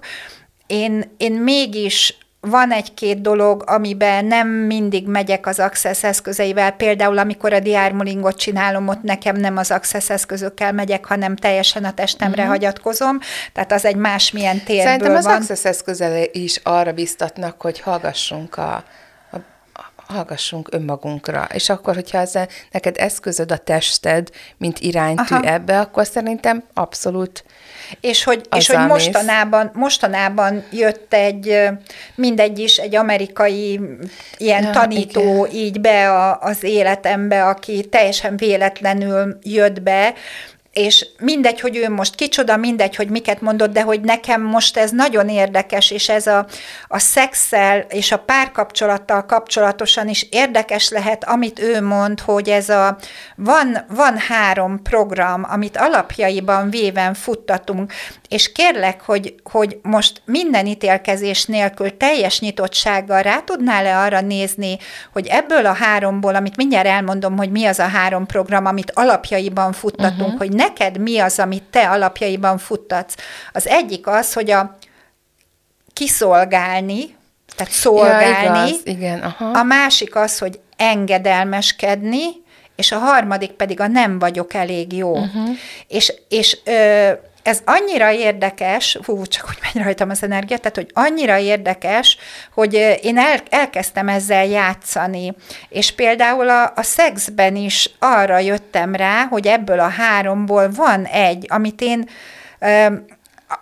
Én, 0.67 1.13
én 1.17 1.33
mégis 1.33 2.17
van 2.39 2.71
egy-két 2.71 3.21
dolog, 3.21 3.63
amiben 3.65 4.25
nem 4.25 4.47
mindig 4.47 5.07
megyek 5.07 5.47
az 5.47 5.59
Access 5.59 6.03
eszközeivel, 6.03 6.71
például 6.71 7.17
amikor 7.17 7.53
a 7.53 7.59
diármolingot 7.59 8.37
csinálom, 8.37 8.87
ott 8.87 9.01
nekem 9.01 9.35
nem 9.35 9.57
az 9.57 9.71
Access 9.71 10.09
eszközökkel 10.09 10.71
megyek, 10.71 11.05
hanem 11.05 11.35
teljesen 11.35 11.83
a 11.83 11.93
testemre 11.93 12.41
uh-huh. 12.41 12.57
hagyatkozom, 12.57 13.19
tehát 13.53 13.71
az 13.71 13.85
egy 13.85 13.95
másmilyen 13.95 14.63
térből 14.63 14.85
Szerintem 14.85 15.15
az 15.15 15.25
van. 15.25 15.35
Access 15.35 15.65
eszközel 15.65 16.23
is 16.31 16.59
arra 16.63 16.91
biztatnak, 16.91 17.61
hogy 17.61 17.79
hallgassunk 17.79 18.57
a 18.57 18.83
hallgassunk 20.13 20.67
önmagunkra. 20.71 21.47
És 21.53 21.69
akkor, 21.69 21.93
hogyha 21.93 22.17
ez 22.17 22.33
neked 22.71 22.95
eszközöd 22.97 23.51
a 23.51 23.57
tested, 23.57 24.29
mint 24.57 24.79
iránytű 24.79 25.35
Aha. 25.35 25.47
ebbe, 25.47 25.79
akkor 25.79 26.05
szerintem 26.05 26.63
abszolút 26.73 27.43
és 27.99 28.23
hogy, 28.23 28.41
és 28.55 28.67
hogy 28.67 28.87
mostanában, 28.87 29.71
mostanában 29.73 30.63
jött 30.71 31.13
egy, 31.13 31.69
mindegy 32.15 32.59
is, 32.59 32.77
egy 32.77 32.95
amerikai 32.95 33.79
ilyen 34.37 34.63
ja, 34.63 34.69
tanító 34.69 35.45
igen. 35.45 35.65
így 35.65 35.81
be 35.81 36.11
a, 36.11 36.39
az 36.41 36.63
életembe, 36.63 37.45
aki 37.45 37.85
teljesen 37.89 38.37
véletlenül 38.37 39.37
jött 39.41 39.81
be, 39.81 40.13
és 40.73 41.07
mindegy, 41.19 41.59
hogy 41.59 41.77
ő 41.77 41.89
most 41.89 42.15
kicsoda, 42.15 42.57
mindegy, 42.57 42.95
hogy 42.95 43.09
miket 43.09 43.41
mondott, 43.41 43.71
de 43.71 43.81
hogy 43.81 44.01
nekem 44.01 44.41
most 44.41 44.77
ez 44.77 44.91
nagyon 44.91 45.29
érdekes, 45.29 45.91
és 45.91 46.09
ez 46.09 46.27
a, 46.27 46.45
a 46.87 46.99
szexel 46.99 47.85
és 47.89 48.11
a 48.11 48.17
párkapcsolattal 48.17 49.25
kapcsolatosan 49.25 50.07
is 50.07 50.27
érdekes 50.29 50.89
lehet, 50.89 51.23
amit 51.23 51.59
ő 51.59 51.81
mond, 51.81 52.19
hogy 52.19 52.49
ez 52.49 52.69
a, 52.69 52.97
van, 53.35 53.85
van 53.89 54.17
három 54.17 54.81
program, 54.81 55.45
amit 55.49 55.77
alapjaiban 55.77 56.69
véven 56.69 57.13
futtatunk, 57.13 57.93
és 58.29 58.51
kérlek, 58.51 59.01
hogy, 59.01 59.35
hogy 59.43 59.79
most 59.81 60.21
minden 60.25 60.65
ítélkezés 60.65 61.45
nélkül 61.45 61.97
teljes 61.97 62.39
nyitottsággal 62.39 63.21
rá 63.21 63.39
tudnál-e 63.39 63.97
arra 63.97 64.21
nézni, 64.21 64.77
hogy 65.11 65.27
ebből 65.27 65.65
a 65.65 65.73
háromból, 65.73 66.35
amit 66.35 66.55
mindjárt 66.55 66.87
elmondom, 66.87 67.37
hogy 67.37 67.51
mi 67.51 67.65
az 67.65 67.79
a 67.79 67.87
három 67.87 68.25
program, 68.25 68.65
amit 68.65 68.91
alapjaiban 68.95 69.71
futtatunk, 69.71 70.21
uh-huh. 70.21 70.37
hogy 70.37 70.51
neked 70.63 70.97
mi 70.97 71.19
az, 71.19 71.39
amit 71.39 71.63
te 71.63 71.89
alapjaiban 71.89 72.57
futtatsz. 72.57 73.15
Az 73.53 73.67
egyik 73.67 74.07
az, 74.07 74.33
hogy 74.33 74.51
a 74.51 74.77
kiszolgálni, 75.93 77.15
tehát 77.55 77.73
szolgálni. 77.73 78.59
Ja, 78.59 78.65
igaz, 78.65 78.81
igen, 78.83 79.19
aha. 79.19 79.59
A 79.59 79.63
másik 79.63 80.15
az, 80.15 80.37
hogy 80.37 80.59
engedelmeskedni, 80.77 82.41
és 82.75 82.91
a 82.91 82.97
harmadik 82.97 83.51
pedig 83.51 83.79
a 83.79 83.87
nem 83.87 84.19
vagyok 84.19 84.53
elég 84.53 84.93
jó. 84.93 85.11
Uh-huh. 85.11 85.49
És, 85.87 86.13
és 86.29 86.57
ö, 86.63 87.11
ez 87.43 87.61
annyira 87.65 88.11
érdekes, 88.11 88.97
hú, 89.05 89.25
csak 89.25 89.45
hogy 89.45 89.57
megy 89.61 89.83
rajtam 89.83 90.09
az 90.09 90.23
energia, 90.23 90.57
tehát, 90.57 90.75
hogy 90.75 90.91
annyira 90.93 91.37
érdekes, 91.37 92.17
hogy 92.53 92.73
én 93.01 93.17
el, 93.17 93.39
elkezdtem 93.49 94.07
ezzel 94.07 94.45
játszani, 94.45 95.33
és 95.69 95.91
például 95.91 96.49
a, 96.49 96.63
a 96.75 96.83
szexben 96.83 97.55
is 97.55 97.89
arra 97.99 98.37
jöttem 98.37 98.95
rá, 98.95 99.25
hogy 99.25 99.47
ebből 99.47 99.79
a 99.79 99.87
háromból 99.87 100.71
van 100.71 101.05
egy, 101.05 101.45
amit 101.49 101.81
én 101.81 102.09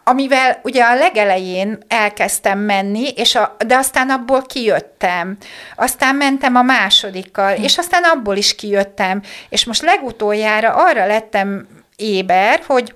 amivel 0.04 0.60
ugye 0.64 0.84
a 0.84 0.96
legelején 0.96 1.78
elkezdtem 1.88 2.60
menni, 2.60 3.08
és 3.08 3.36
a, 3.36 3.56
de 3.68 3.76
aztán 3.76 4.10
abból 4.10 4.42
kijöttem. 4.42 5.38
Aztán 5.76 6.16
mentem 6.16 6.56
a 6.56 6.62
másodikkal, 6.62 7.56
és 7.56 7.78
aztán 7.78 8.04
abból 8.04 8.36
is 8.36 8.56
kijöttem. 8.56 9.22
És 9.50 9.66
most 9.66 9.82
legutoljára 9.82 10.74
arra 10.74 11.06
lettem 11.06 11.68
éber, 11.96 12.62
hogy 12.68 12.94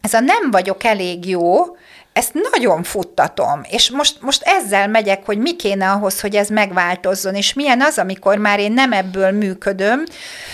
ez 0.00 0.14
a 0.14 0.20
nem 0.20 0.50
vagyok 0.50 0.84
elég 0.84 1.28
jó, 1.28 1.76
ezt 2.12 2.34
nagyon 2.50 2.82
futtatom, 2.82 3.60
és 3.70 3.90
most, 3.90 4.22
most 4.22 4.42
ezzel 4.44 4.88
megyek, 4.88 5.24
hogy 5.24 5.38
mi 5.38 5.56
kéne 5.56 5.90
ahhoz, 5.90 6.20
hogy 6.20 6.36
ez 6.36 6.48
megváltozzon, 6.48 7.34
és 7.34 7.52
milyen 7.52 7.80
az, 7.82 7.98
amikor 7.98 8.38
már 8.38 8.60
én 8.60 8.72
nem 8.72 8.92
ebből 8.92 9.30
működöm, 9.30 10.04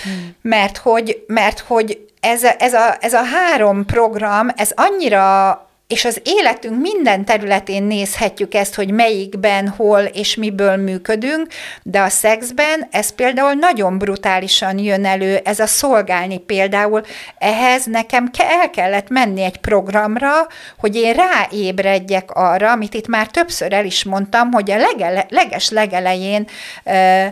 hmm. 0.03 0.37
mert 0.43 0.77
hogy, 0.77 1.25
mert 1.27 1.59
hogy 1.59 2.07
ez 2.21 2.45
ez, 2.59 2.73
a, 2.73 2.97
ez 3.01 3.13
a 3.13 3.23
három 3.23 3.85
program, 3.85 4.49
ez 4.57 4.71
annyira 4.75 5.66
és 5.89 6.05
az 6.05 6.21
életünk 6.25 6.81
minden 6.81 7.25
területén 7.25 7.83
nézhetjük 7.83 8.55
ezt, 8.55 8.75
hogy 8.75 8.91
melyikben, 8.91 9.69
hol 9.69 10.01
és 10.01 10.35
miből 10.35 10.77
működünk, 10.77 11.47
de 11.83 12.01
a 12.01 12.09
szexben 12.09 12.89
ez 12.91 13.11
például 13.11 13.53
nagyon 13.53 13.99
brutálisan 13.99 14.79
jön 14.79 15.05
elő, 15.05 15.41
ez 15.45 15.59
a 15.59 15.67
szolgálni 15.67 16.39
például. 16.39 17.03
Ehhez 17.39 17.85
nekem 17.85 18.31
el 18.39 18.71
kellett 18.71 19.09
menni 19.09 19.43
egy 19.43 19.57
programra, 19.57 20.31
hogy 20.79 20.97
én 20.97 21.15
ráébredjek 21.15 22.31
arra, 22.31 22.71
amit 22.71 22.95
itt 22.95 23.09
már 23.09 23.27
többször 23.27 23.73
el 23.73 23.85
is 23.85 24.05
mondtam, 24.05 24.53
hogy 24.53 24.71
a 24.71 24.77
legele, 24.77 25.27
leges 25.29 25.71
legelején 25.71 26.47
ö, 26.85 27.25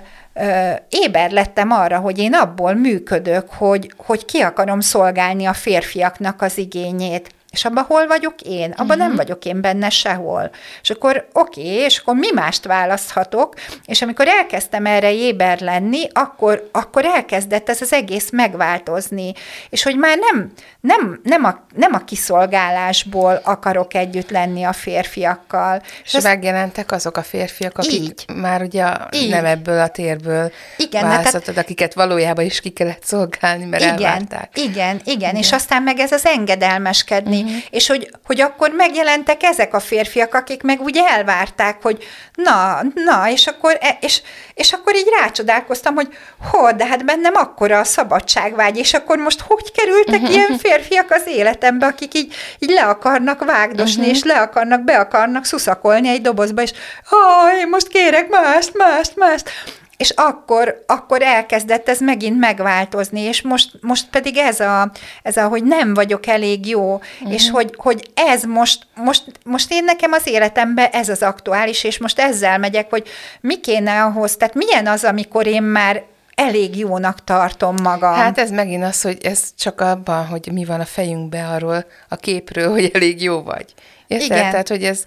éber 0.89 1.31
lettem 1.31 1.71
arra, 1.71 1.99
hogy 1.99 2.19
én 2.19 2.35
abból 2.35 2.75
működök, 2.75 3.51
hogy, 3.51 3.93
hogy 3.97 4.25
ki 4.25 4.41
akarom 4.41 4.81
szolgálni 4.81 5.45
a 5.45 5.53
férfiaknak 5.53 6.43
az 6.43 6.59
igényét. 6.59 7.35
És 7.55 7.65
abban 7.65 7.85
hol 7.85 8.07
vagyok 8.07 8.35
én? 8.41 8.71
Abban 8.71 8.85
uh-huh. 8.85 8.97
nem 8.97 9.09
mhm. 9.09 9.17
vagyok 9.17 9.45
én 9.45 9.61
benne 9.61 9.91
sehol. 9.91 10.51
És 10.83 10.91
akkor 10.91 11.29
oké, 11.33 11.61
okay, 11.61 11.73
és 11.73 11.99
akkor 11.99 12.15
mi 12.15 12.29
mást 12.35 12.65
választhatok? 12.65 13.55
És 13.87 14.03
amikor 14.03 14.29
elkezdtem 14.29 14.87
erre 14.87 15.13
éber 15.13 15.61
lenni, 15.61 16.09
akkor, 16.13 16.69
akkor 16.73 17.05
elkezdett 17.05 17.69
ez 17.69 17.81
az 17.81 17.93
egész 17.93 18.31
megváltozni. 18.31 19.33
És 19.71 19.83
hogy 19.83 19.97
már 19.97 20.19
nem, 20.19 20.53
nem, 20.81 21.21
nem, 21.23 21.45
a, 21.45 21.67
nem 21.75 21.95
a 21.95 22.05
kiszolgálásból 22.05 23.41
akarok 23.45 23.95
együtt 23.95 24.31
lenni 24.31 24.63
a 24.63 24.73
férfiakkal. 24.73 25.83
És, 26.05 26.15
és 26.15 26.23
megjelentek 26.23 26.93
azok 26.93 27.17
a 27.17 27.23
férfiak, 27.23 27.79
akik 27.79 27.93
így, 27.93 28.25
már 28.35 28.63
ugye 28.63 28.87
így. 29.11 29.31
nem 29.31 29.45
ebből 29.45 29.81
a 29.81 29.89
térből 29.89 30.53
igen, 30.77 31.03
választhatod, 31.03 31.43
tehát, 31.43 31.59
akiket 31.59 31.95
valójában 31.95 32.45
is 32.45 32.61
ki 32.61 32.69
kellett 32.69 33.05
szolgálni, 33.05 33.65
mert 33.65 33.83
igen, 33.83 33.95
elvárták. 33.95 34.51
Igen, 34.55 34.73
igen, 34.75 35.01
igen, 35.05 35.37
és 35.37 35.53
aztán 35.53 35.83
meg 35.83 35.99
ez 35.99 36.13
az 36.13 36.27
engedelmeskedni, 36.27 37.44
uh-huh. 37.45 37.63
és 37.71 37.87
hogy, 37.87 38.11
hogy 38.27 38.41
akkor 38.41 38.71
megjelentek 38.71 39.43
ezek 39.43 39.75
a 39.75 39.81
férfiak, 39.81 40.35
akik 40.35 40.63
meg 40.63 40.81
úgy 40.81 41.01
elvárták, 41.07 41.83
hogy 41.83 42.05
na, 42.35 42.83
na, 42.95 43.31
és 43.31 43.47
akkor, 43.47 43.79
e, 43.81 43.99
és, 44.01 44.23
és 44.55 44.73
akkor 44.73 44.95
így 44.95 45.09
rácsodálkoztam, 45.21 45.95
hogy 45.95 46.09
hogy, 46.51 46.75
de 46.75 46.87
hát 46.87 47.05
bennem 47.05 47.35
akkora 47.35 47.79
a 47.79 47.85
szabadságvágy, 47.85 48.77
és 48.77 48.95
akkor 48.95 49.19
most 49.19 49.41
hogy 49.41 49.73
kerültek 49.73 50.21
uh-huh. 50.21 50.35
ilyen 50.35 50.59
férfiak 50.59 51.11
az 51.11 51.27
életembe, 51.27 51.87
akik 51.87 52.15
így, 52.15 52.35
így 52.59 52.71
le 52.71 52.85
akarnak 52.85 53.45
vágdosni, 53.45 54.01
uh-huh. 54.01 54.17
és 54.17 54.23
le 54.23 54.41
akarnak, 54.41 54.85
be 54.85 54.99
akarnak 54.99 55.45
szuszakolni 55.45 56.09
egy 56.09 56.23
dobozba, 56.23 56.63
és 56.63 56.73
ha, 57.05 57.17
én 57.59 57.69
most 57.69 57.89
kérek 57.89 58.29
mást, 58.29 58.77
mást, 58.77 59.17
mást. 59.17 59.51
És 59.97 60.11
akkor, 60.11 60.85
akkor 60.87 61.23
elkezdett 61.23 61.89
ez 61.89 62.01
megint 62.01 62.39
megváltozni, 62.39 63.21
és 63.21 63.43
most, 63.43 63.71
most 63.81 64.07
pedig 64.11 64.37
ez 64.37 64.61
a, 64.61 64.91
ez 65.23 65.37
a, 65.37 65.49
hogy 65.49 65.65
nem 65.65 65.95
vagyok 65.95 66.27
elég 66.27 66.67
jó, 66.67 66.95
uh-huh. 66.95 67.33
és 67.33 67.51
hogy, 67.51 67.75
hogy 67.77 68.11
ez 68.15 68.43
most, 68.43 68.87
most, 68.95 69.25
most 69.45 69.73
én 69.73 69.85
nekem 69.85 70.13
az 70.13 70.27
életemben 70.27 70.89
ez 70.93 71.09
az 71.09 71.23
aktuális, 71.23 71.85
és 71.85 71.99
most 71.99 72.19
ezzel 72.19 72.59
megyek, 72.59 72.91
hogy 72.91 73.09
mi 73.41 73.61
kéne 73.61 74.03
ahhoz, 74.03 74.37
tehát 74.37 74.55
milyen 74.55 74.87
az, 74.87 75.05
amikor 75.05 75.47
én 75.47 75.63
már 75.63 76.03
elég 76.35 76.77
jónak 76.77 77.25
tartom 77.25 77.75
magam. 77.83 78.15
Hát 78.15 78.39
ez 78.39 78.51
megint 78.51 78.85
az, 78.85 79.03
hogy 79.03 79.19
ez 79.23 79.55
csak 79.59 79.81
abban, 79.81 80.27
hogy 80.27 80.49
mi 80.53 80.65
van 80.65 80.81
a 80.81 80.85
fejünkbe 80.85 81.49
arról 81.49 81.85
a 82.09 82.17
képről, 82.17 82.71
hogy 82.71 82.91
elég 82.95 83.23
jó 83.23 83.43
vagy. 83.43 83.75
Érted? 84.07 84.27
Igen. 84.27 84.51
Tehát, 84.51 84.69
hogy 84.69 84.85
ez 84.85 85.05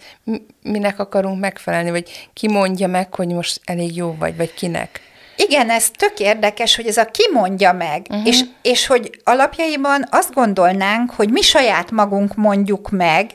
minek 0.62 1.00
akarunk 1.00 1.40
megfelelni, 1.40 1.92
vagy 1.92 2.30
ki 2.34 2.48
mondja 2.48 2.88
meg, 2.88 3.14
hogy 3.14 3.28
most 3.28 3.62
elég 3.66 3.96
jó 3.96 4.16
vagy, 4.20 4.38
vagy 4.38 4.54
kinek? 4.54 5.02
Igen, 5.36 5.70
ez 5.70 5.90
tök 5.90 6.20
érdekes, 6.20 6.76
hogy 6.76 6.88
ez 6.88 6.98
a 6.98 7.06
ki 7.06 7.30
mondja 7.34 7.74
meg, 7.74 8.06
uh-huh. 8.10 8.28
és, 8.28 8.42
és 8.62 8.88
hogy 8.88 9.20
alapjaiban 9.24 10.06
azt 10.10 10.34
gondolnánk, 10.34 11.12
hogy 11.12 11.32
mi 11.32 11.42
saját 11.42 11.92
magunk 11.92 12.36
mondjuk 12.36 12.90
meg, 12.90 13.30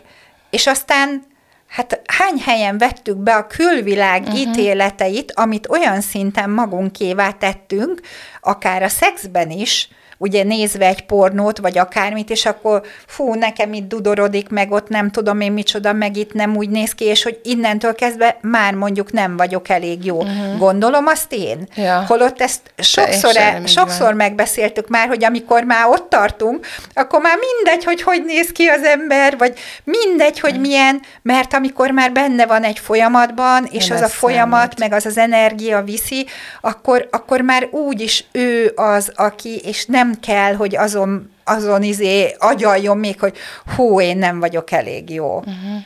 és 0.50 0.66
aztán 0.66 1.22
hát 1.68 2.00
hány 2.06 2.38
helyen 2.38 2.78
vettük 2.78 3.16
be 3.16 3.34
a 3.34 3.46
külvilág 3.46 4.22
uh-huh. 4.22 4.40
ítéleteit, 4.40 5.32
amit 5.34 5.68
olyan 5.68 6.00
szinten 6.00 6.50
magunkévá 6.50 7.30
tettünk, 7.30 8.00
akár 8.40 8.82
a 8.82 8.88
szexben 8.88 9.50
is, 9.50 9.88
ugye 10.22 10.42
nézve 10.42 10.86
egy 10.86 11.06
pornót, 11.06 11.58
vagy 11.58 11.78
akármit, 11.78 12.30
és 12.30 12.46
akkor 12.46 12.82
fú, 13.06 13.34
nekem 13.34 13.72
itt 13.72 13.88
dudorodik, 13.88 14.48
meg 14.48 14.70
ott 14.70 14.88
nem 14.88 15.10
tudom 15.10 15.40
én 15.40 15.52
micsoda, 15.52 15.92
meg 15.92 16.16
itt 16.16 16.32
nem 16.32 16.56
úgy 16.56 16.68
néz 16.68 16.92
ki, 16.92 17.04
és 17.04 17.22
hogy 17.22 17.40
innentől 17.42 17.94
kezdve 17.94 18.38
már 18.40 18.74
mondjuk 18.74 19.12
nem 19.12 19.36
vagyok 19.36 19.68
elég 19.68 20.04
jó. 20.04 20.16
Uh-huh. 20.16 20.58
Gondolom 20.58 21.06
azt 21.06 21.32
én? 21.32 21.68
Ja. 21.74 22.04
Holott 22.06 22.40
ezt 22.40 22.60
sokszor, 22.76 23.36
e, 23.36 23.62
sokszor 23.66 24.14
megbeszéltük 24.14 24.88
már, 24.88 25.08
hogy 25.08 25.24
amikor 25.24 25.64
már 25.64 25.86
ott 25.86 26.08
tartunk, 26.08 26.66
akkor 26.94 27.20
már 27.20 27.38
mindegy, 27.38 27.84
hogy 27.84 28.02
hogy 28.02 28.24
néz 28.24 28.52
ki 28.52 28.66
az 28.66 28.82
ember, 28.82 29.38
vagy 29.38 29.58
mindegy, 29.84 30.40
hogy 30.40 30.50
uh-huh. 30.50 30.66
milyen, 30.66 31.00
mert 31.22 31.54
amikor 31.54 31.90
már 31.90 32.12
benne 32.12 32.46
van 32.46 32.62
egy 32.62 32.78
folyamatban, 32.78 33.68
és 33.70 33.86
nem 33.86 33.96
az 33.96 34.02
a 34.02 34.08
folyamat, 34.08 34.60
számít. 34.60 34.78
meg 34.78 34.92
az 34.92 35.06
az 35.06 35.18
energia 35.18 35.82
viszi, 35.82 36.26
akkor, 36.60 37.08
akkor 37.10 37.40
már 37.40 37.68
úgy 37.70 38.00
is 38.00 38.24
ő 38.32 38.72
az, 38.74 39.12
aki, 39.14 39.60
és 39.64 39.86
nem 39.86 40.11
kell, 40.20 40.54
hogy 40.54 40.76
azon, 40.76 41.30
azon 41.44 41.82
izé 41.82 42.34
agyaljon 42.38 42.98
még, 42.98 43.20
hogy 43.20 43.36
hú, 43.76 44.00
én 44.00 44.18
nem 44.18 44.40
vagyok 44.40 44.70
elég 44.70 45.10
jó. 45.10 45.36
Uh-huh. 45.36 45.80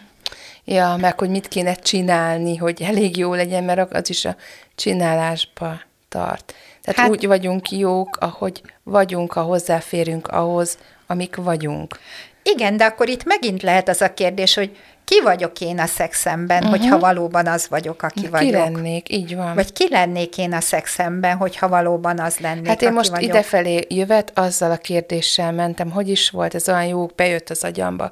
Ja, 0.64 0.97
meg 1.00 1.18
hogy 1.18 1.30
mit 1.30 1.49
kéne 1.49 1.75
csinálni, 1.75 2.56
hogy 2.56 2.83
elég 2.83 3.16
jó 3.16 3.35
legyen, 3.35 3.64
mert 3.64 3.95
az 3.95 4.11
is 4.11 4.25
a 4.25 4.37
csinálásba 4.75 5.80
tart. 6.09 6.54
Tehát 6.83 7.00
hát, 7.00 7.11
úgy 7.11 7.26
vagyunk 7.26 7.71
jók, 7.71 8.16
ahogy 8.21 8.62
vagyunk, 8.83 9.33
ha 9.33 9.42
hozzáférünk 9.42 10.28
ahhoz, 10.28 10.78
amik 11.06 11.37
vagyunk. 11.37 11.99
Igen, 12.42 12.76
de 12.76 12.85
akkor 12.85 13.09
itt 13.09 13.25
megint 13.25 13.62
lehet 13.62 13.88
az 13.88 14.00
a 14.00 14.14
kérdés, 14.14 14.54
hogy 14.54 14.76
ki 15.07 15.21
vagyok 15.23 15.61
én 15.61 15.79
a 15.79 15.87
szexemben, 15.87 16.63
uh-huh. 16.63 16.79
hogyha 16.79 16.99
valóban 16.99 17.47
az 17.47 17.69
vagyok, 17.69 18.03
aki 18.03 18.21
ki 18.21 18.29
vagyok. 18.29 18.49
Ki 18.49 18.57
lennék, 18.57 19.13
így 19.13 19.37
van. 19.37 19.55
Vagy 19.55 19.73
ki 19.73 19.89
lennék 19.91 20.39
én 20.39 20.53
a 20.53 20.61
szexemben, 20.61 21.37
hogyha 21.37 21.69
valóban 21.69 22.19
az 22.19 22.39
lennék, 22.39 22.67
Hát 22.67 22.83
én 22.83 22.93
most 22.93 23.11
vagyok. 23.11 23.29
idefelé 23.29 23.87
jövet, 23.89 24.39
azzal 24.39 24.71
a 24.71 24.77
kérdéssel 24.77 25.53
mentem, 25.53 25.91
hogy 25.91 26.09
is 26.09 26.31
volt, 26.31 26.55
ez 26.55 26.69
olyan 26.69 26.85
jó, 26.87 27.07
bejött 27.07 27.51
az 27.51 27.65
agyamba, 27.65 28.11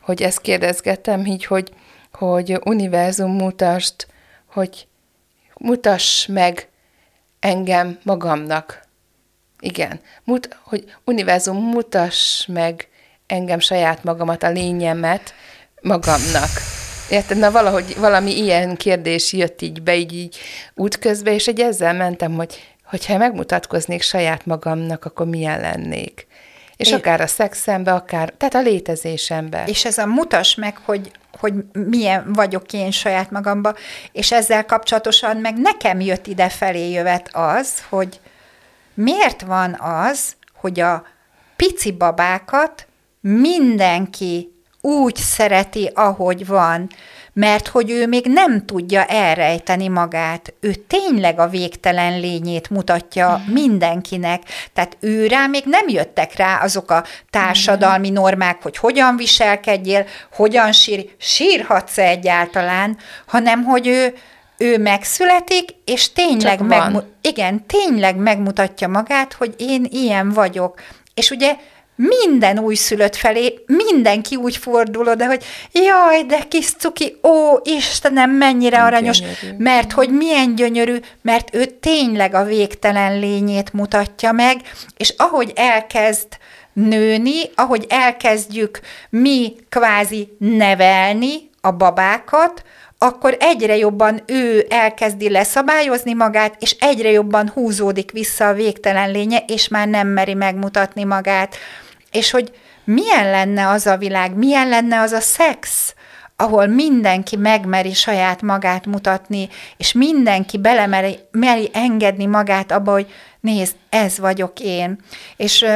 hogy 0.00 0.22
ezt 0.22 0.40
kérdezgettem 0.40 1.26
így, 1.26 1.44
hogy, 1.44 1.72
hogy 2.12 2.60
univerzum 2.64 3.32
mutast, 3.32 4.06
hogy 4.46 4.86
mutass 5.56 6.26
meg 6.26 6.68
engem 7.40 7.98
magamnak. 8.02 8.86
Igen, 9.60 10.00
Mut, 10.24 10.58
hogy 10.62 10.84
univerzum 11.04 11.56
mutass 11.56 12.46
meg 12.46 12.88
engem 13.26 13.58
saját 13.58 14.04
magamat, 14.04 14.42
a 14.42 14.50
lényemet, 14.50 15.34
magamnak. 15.80 16.50
Érted? 17.10 17.38
Na 17.38 17.50
valahogy 17.50 17.96
valami 17.98 18.38
ilyen 18.38 18.76
kérdés 18.76 19.32
jött 19.32 19.62
így 19.62 19.82
be, 19.82 19.96
így, 19.96 20.12
így 20.12 20.36
útközben, 20.74 21.34
és 21.34 21.46
egy 21.46 21.60
ezzel 21.60 21.94
mentem, 21.94 22.32
hogy 22.32 22.62
hogyha 22.84 23.18
megmutatkoznék 23.18 24.02
saját 24.02 24.46
magamnak, 24.46 25.04
akkor 25.04 25.26
milyen 25.26 25.60
lennék. 25.60 26.26
És 26.76 26.88
Én... 26.88 26.94
akár 26.94 27.20
a 27.20 27.26
szexembe, 27.26 27.92
akár, 27.92 28.32
tehát 28.36 28.54
a 28.54 28.60
létezésembe. 28.60 29.64
És 29.66 29.84
ez 29.84 29.98
a 29.98 30.06
mutas 30.06 30.54
meg, 30.54 30.76
hogy, 30.84 31.10
hogy 31.38 31.52
milyen 31.72 32.32
vagyok 32.32 32.72
én 32.72 32.90
saját 32.90 33.30
magamba, 33.30 33.74
és 34.12 34.32
ezzel 34.32 34.64
kapcsolatosan 34.64 35.36
meg 35.36 35.58
nekem 35.58 36.00
jött 36.00 36.26
ide 36.26 36.48
felé 36.48 36.90
jövet 36.90 37.30
az, 37.32 37.84
hogy 37.88 38.20
miért 38.94 39.42
van 39.42 39.74
az, 39.80 40.36
hogy 40.54 40.80
a 40.80 41.06
pici 41.56 41.92
babákat 41.92 42.86
mindenki 43.20 44.57
úgy 44.88 45.16
szereti, 45.16 45.90
ahogy 45.94 46.46
van, 46.46 46.88
mert 47.32 47.68
hogy 47.68 47.90
ő 47.90 48.06
még 48.06 48.26
nem 48.26 48.64
tudja 48.66 49.04
elrejteni 49.04 49.88
magát. 49.88 50.54
Ő 50.60 50.74
tényleg 50.74 51.38
a 51.38 51.48
végtelen 51.48 52.20
lényét 52.20 52.70
mutatja 52.70 53.42
mm. 53.48 53.52
mindenkinek. 53.52 54.42
Tehát 54.72 54.96
ő 55.00 55.26
rá 55.26 55.46
még 55.46 55.62
nem 55.64 55.88
jöttek 55.88 56.36
rá 56.36 56.58
azok 56.62 56.90
a 56.90 57.04
társadalmi 57.30 58.10
normák, 58.10 58.62
hogy 58.62 58.76
hogyan 58.76 59.16
viselkedjél, 59.16 60.06
hogyan 60.32 60.72
sír, 60.72 61.10
sírhatsz 61.18 61.98
egyáltalán, 61.98 62.96
hanem 63.26 63.64
hogy 63.64 63.86
ő, 63.86 64.14
ő 64.56 64.78
megszületik, 64.78 65.70
és 65.84 66.12
tényleg, 66.12 66.60
megmu- 66.60 67.04
igen, 67.20 67.66
tényleg 67.66 68.16
megmutatja 68.16 68.88
magát, 68.88 69.32
hogy 69.32 69.54
én 69.58 69.86
ilyen 69.90 70.30
vagyok. 70.30 70.80
És 71.14 71.30
ugye 71.30 71.56
minden 71.98 72.58
újszülött 72.58 73.16
felé 73.16 73.64
mindenki 73.66 74.36
úgy 74.36 74.56
fordul 74.56 75.08
oda, 75.08 75.26
hogy 75.26 75.44
jaj, 75.72 76.22
de 76.22 76.38
kis 76.48 76.72
cuki, 76.72 77.16
ó, 77.22 77.58
Istenem, 77.62 78.30
mennyire 78.30 78.82
aranyos, 78.82 79.20
gyönyörű. 79.20 79.62
mert 79.62 79.92
hogy 79.92 80.10
milyen 80.10 80.54
gyönyörű, 80.54 80.96
mert 81.22 81.54
ő 81.54 81.64
tényleg 81.64 82.34
a 82.34 82.44
végtelen 82.44 83.18
lényét 83.18 83.72
mutatja 83.72 84.32
meg, 84.32 84.60
és 84.96 85.14
ahogy 85.16 85.52
elkezd 85.54 86.26
nőni, 86.72 87.40
ahogy 87.54 87.86
elkezdjük 87.88 88.80
mi 89.10 89.56
kvázi 89.68 90.28
nevelni 90.38 91.50
a 91.60 91.70
babákat, 91.70 92.62
akkor 92.98 93.36
egyre 93.40 93.76
jobban 93.76 94.22
ő 94.26 94.66
elkezdi 94.68 95.30
leszabályozni 95.30 96.12
magát, 96.12 96.54
és 96.58 96.76
egyre 96.80 97.10
jobban 97.10 97.48
húzódik 97.48 98.10
vissza 98.10 98.48
a 98.48 98.52
végtelen 98.52 99.10
lénye, 99.10 99.44
és 99.46 99.68
már 99.68 99.88
nem 99.88 100.08
meri 100.08 100.34
megmutatni 100.34 101.04
magát 101.04 101.56
és 102.10 102.30
hogy 102.30 102.52
milyen 102.84 103.30
lenne 103.30 103.68
az 103.68 103.86
a 103.86 103.96
világ, 103.96 104.34
milyen 104.34 104.68
lenne 104.68 105.00
az 105.00 105.12
a 105.12 105.20
szex, 105.20 105.94
ahol 106.36 106.66
mindenki 106.66 107.36
megmeri 107.36 107.92
saját 107.92 108.42
magát 108.42 108.86
mutatni, 108.86 109.48
és 109.76 109.92
mindenki 109.92 110.58
belemeri 110.58 111.18
meri 111.30 111.70
engedni 111.72 112.26
magát 112.26 112.72
abba, 112.72 112.92
hogy 112.92 113.12
nézd, 113.40 113.74
ez 113.88 114.18
vagyok 114.18 114.60
én. 114.60 114.98
És 115.36 115.66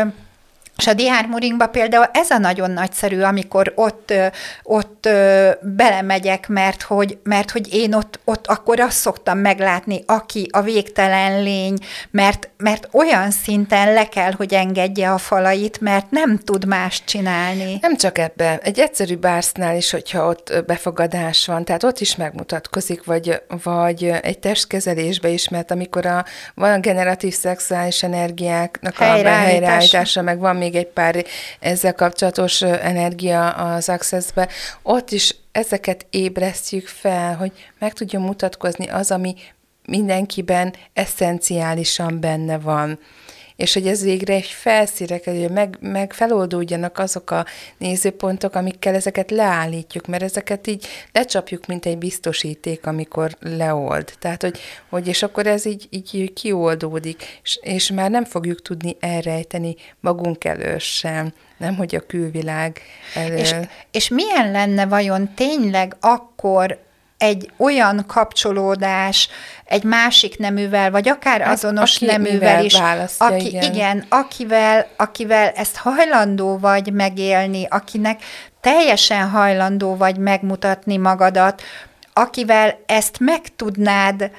és 0.77 0.87
a 0.87 0.95
diármuringba 0.95 1.67
például 1.67 2.09
ez 2.13 2.31
a 2.31 2.39
nagyon 2.39 2.71
nagyszerű, 2.71 3.21
amikor 3.21 3.73
ott, 3.75 4.13
ott 4.63 5.09
belemegyek, 5.61 6.49
mert 6.49 6.83
hogy, 6.83 7.19
mert 7.23 7.51
hogy 7.51 7.75
én 7.75 7.95
ott, 7.95 8.21
ott 8.25 8.47
akkor 8.47 8.81
azt 8.81 8.97
szoktam 8.97 9.39
meglátni, 9.39 10.03
aki 10.07 10.49
a 10.51 10.61
végtelen 10.61 11.43
lény, 11.43 11.79
mert, 12.11 12.51
mert 12.57 12.89
olyan 12.93 13.31
szinten 13.31 13.93
le 13.93 14.09
kell, 14.09 14.33
hogy 14.33 14.55
engedje 14.55 15.13
a 15.13 15.19
falait, 15.19 15.81
mert 15.81 16.11
nem 16.11 16.39
tud 16.39 16.67
más 16.67 17.03
csinálni. 17.05 17.79
Nem 17.81 17.97
csak 17.97 18.19
ebben. 18.19 18.59
Egy 18.63 18.79
egyszerű 18.79 19.17
bársznál 19.17 19.77
is, 19.77 19.91
hogyha 19.91 20.27
ott 20.27 20.65
befogadás 20.67 21.47
van, 21.47 21.65
tehát 21.65 21.85
ott 21.85 22.01
is 22.01 22.17
megmutatkozik, 22.17 23.05
vagy, 23.05 23.43
vagy 23.63 24.05
egy 24.23 24.39
testkezelésbe 24.39 25.29
is, 25.29 25.49
mert 25.49 25.71
amikor 25.71 26.07
a, 26.07 26.25
van 26.55 26.73
a 26.73 26.79
generatív 26.79 27.35
szexuális 27.35 28.03
energiáknak 28.03 29.01
a 29.01 29.05
helyreállítása, 29.05 30.23
meg 30.23 30.39
van 30.39 30.57
még 30.62 30.75
egy 30.75 30.87
pár 30.87 31.25
ezzel 31.61 31.94
kapcsolatos 31.94 32.62
energia 32.62 33.48
az 33.48 33.88
Accessbe, 33.88 34.48
ott 34.83 35.11
is 35.11 35.35
ezeket 35.53 36.07
ébresztjük 36.11 36.87
fel, 36.87 37.37
hogy 37.37 37.53
meg 37.79 37.92
tudjon 37.92 38.22
mutatkozni 38.22 38.88
az, 38.88 39.11
ami 39.11 39.35
mindenkiben 39.87 40.75
eszenciálisan 40.92 42.20
benne 42.20 42.59
van 42.59 42.98
és 43.62 43.72
hogy 43.75 43.87
ez 43.87 44.03
végre 44.03 44.35
egy 44.35 44.46
felszíre 44.46 45.20
hogy 45.25 45.51
meg, 45.51 45.77
meg 45.81 46.12
feloldódjanak 46.12 46.98
azok 46.98 47.31
a 47.31 47.46
nézőpontok, 47.79 48.55
amikkel 48.55 48.94
ezeket 48.94 49.31
leállítjuk, 49.31 50.07
mert 50.07 50.22
ezeket 50.22 50.66
így 50.66 50.87
lecsapjuk, 51.12 51.66
mint 51.66 51.87
egy 51.87 51.98
biztosíték, 51.98 52.87
amikor 52.87 53.37
leold. 53.40 54.12
Tehát, 54.18 54.42
hogy, 54.42 54.59
hogy 54.88 55.09
és 55.09 55.22
akkor 55.22 55.46
ez 55.46 55.64
így, 55.64 55.87
így 55.90 56.33
kioldódik, 56.33 57.40
és, 57.42 57.59
és 57.62 57.90
már 57.90 58.11
nem 58.11 58.25
fogjuk 58.25 58.62
tudni 58.62 58.96
elrejteni 59.01 59.77
magunk 60.01 60.44
elől 60.44 60.79
sem, 60.79 61.33
nem 61.57 61.77
hogy 61.77 61.94
a 61.94 62.07
külvilág 62.07 62.81
elől. 63.14 63.38
És, 63.38 63.55
és 63.90 64.09
milyen 64.09 64.51
lenne 64.51 64.87
vajon 64.87 65.35
tényleg 65.35 65.96
akkor 66.01 66.79
egy 67.23 67.51
olyan 67.57 68.05
kapcsolódás 68.07 69.29
egy 69.65 69.83
másik 69.83 70.39
neművel, 70.39 70.91
vagy 70.91 71.09
akár 71.09 71.41
Hát, 71.41 71.53
azonos 71.53 71.97
aki 71.97 72.05
neművel 72.05 72.65
is, 72.65 72.75
aki, 73.19 73.47
igen. 73.47 73.63
igen, 73.63 74.05
akivel, 74.09 74.87
akivel 74.97 75.49
ezt 75.49 75.77
hajlandó 75.77 76.59
vagy 76.59 76.93
megélni, 76.93 77.67
akinek 77.71 78.23
teljesen 78.61 79.29
hajlandó 79.29 79.97
vagy 79.97 80.19
megmutatni 80.19 80.97
magadat, 80.97 81.63
akivel 82.13 82.79
ezt 82.87 83.19
meg 83.19 83.41
tudnád, 83.57 84.31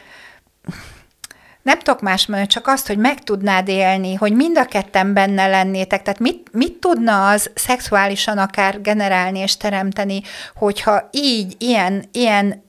nem 1.62 1.80
tudok 1.80 2.02
más 2.02 2.26
mondani, 2.26 2.50
csak 2.50 2.67
azt, 2.67 2.88
hogy 2.88 2.98
meg 2.98 3.24
tudnád 3.24 3.67
élni, 3.67 4.13
hogy 4.13 4.34
mind 4.34 4.58
a 4.58 4.65
ketten 4.65 5.13
benne 5.13 5.48
lennétek. 5.48 6.02
Tehát 6.02 6.19
mit, 6.19 6.48
mit 6.52 6.74
tudna 6.74 7.30
az 7.30 7.50
szexuálisan 7.54 8.38
akár 8.38 8.82
generálni 8.82 9.39
és 9.39 9.58
teremteni, 9.58 10.22
hogyha 10.56 11.10
így, 11.12 11.56
ilyen, 11.58 12.06
ilyen 12.12 12.63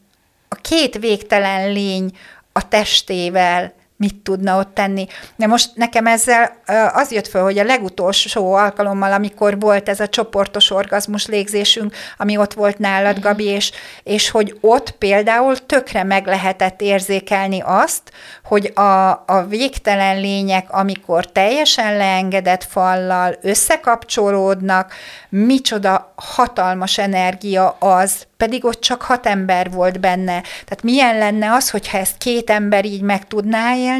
a 0.55 0.61
két 0.61 0.99
végtelen 0.99 1.73
lény 1.73 2.11
a 2.53 2.69
testével 2.69 3.75
mit 4.05 4.17
tudna 4.23 4.59
ott 4.59 4.75
tenni. 4.75 5.07
De 5.37 5.47
most 5.47 5.71
nekem 5.75 6.07
ezzel 6.07 6.57
az 6.93 7.13
jött 7.13 7.29
föl, 7.29 7.43
hogy 7.43 7.59
a 7.59 7.65
legutolsó 7.65 8.53
alkalommal, 8.53 9.13
amikor 9.13 9.61
volt 9.61 9.89
ez 9.89 10.01
a 10.01 10.09
csoportos 10.09 10.71
orgazmus 10.71 11.27
légzésünk, 11.27 11.95
ami 12.17 12.37
ott 12.37 12.53
volt 12.53 12.79
nálad, 12.79 13.19
Gabi, 13.21 13.45
és, 13.45 13.73
és 14.03 14.31
hogy 14.31 14.59
ott 14.61 14.91
például 14.91 15.67
tökre 15.67 16.03
meg 16.03 16.27
lehetett 16.27 16.81
érzékelni 16.81 17.63
azt, 17.65 18.03
hogy 18.45 18.73
a, 18.75 19.11
a 19.11 19.47
végtelen 19.49 20.21
lények, 20.21 20.73
amikor 20.73 21.33
teljesen 21.33 21.97
leengedett 21.97 22.65
fallal 22.65 23.37
összekapcsolódnak, 23.43 24.93
micsoda 25.29 26.13
hatalmas 26.17 26.99
energia 26.99 27.77
az, 27.79 28.27
pedig 28.37 28.65
ott 28.65 28.81
csak 28.81 29.03
hat 29.03 29.27
ember 29.27 29.71
volt 29.71 30.01
benne. 30.01 30.41
Tehát 30.41 30.83
milyen 30.83 31.19
lenne 31.19 31.53
az, 31.53 31.71
hogyha 31.71 31.99
ezt 31.99 32.19
két 32.19 32.51
ember 32.51 32.85
így 32.85 33.01
meg 33.01 33.27
tudná 33.27 33.77
élni, 33.77 33.94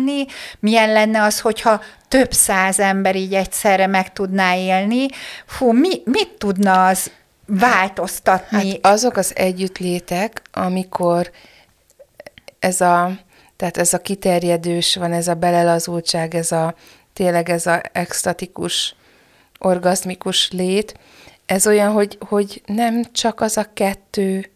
milyen 0.61 0.93
lenne 0.93 1.23
az, 1.23 1.41
hogyha 1.41 1.83
több 2.09 2.33
száz 2.33 2.81
ember 2.81 3.17
így 3.17 3.35
egyszerre 3.35 3.87
meg 3.87 4.13
tudná 4.13 4.57
élni. 4.57 5.07
Fú, 5.47 5.73
mi, 5.73 6.03
mit 6.05 6.31
tudna 6.39 6.87
az 6.87 7.11
változtatni? 7.47 8.71
Hát 8.71 8.93
azok 8.93 9.17
az 9.17 9.33
együttlétek, 9.37 10.43
amikor 10.53 11.31
ez 12.59 12.81
a, 12.81 13.11
tehát 13.57 13.77
ez 13.77 13.93
a 13.93 13.99
kiterjedős 13.99 14.97
van, 14.97 15.13
ez 15.13 15.29
a 15.29 15.35
belelazultság, 15.35 16.35
ez 16.35 16.53
a 16.53 16.75
tényleg 17.13 17.51
ez 17.51 17.67
a 17.67 17.81
extatikus, 17.93 18.95
orgazmikus 19.59 20.51
lét, 20.51 20.95
ez 21.47 21.67
olyan, 21.67 21.93
hogy, 21.93 22.19
hogy 22.29 22.63
nem 22.67 23.05
csak 23.13 23.41
az 23.41 23.57
a 23.57 23.67
kettő 23.75 24.54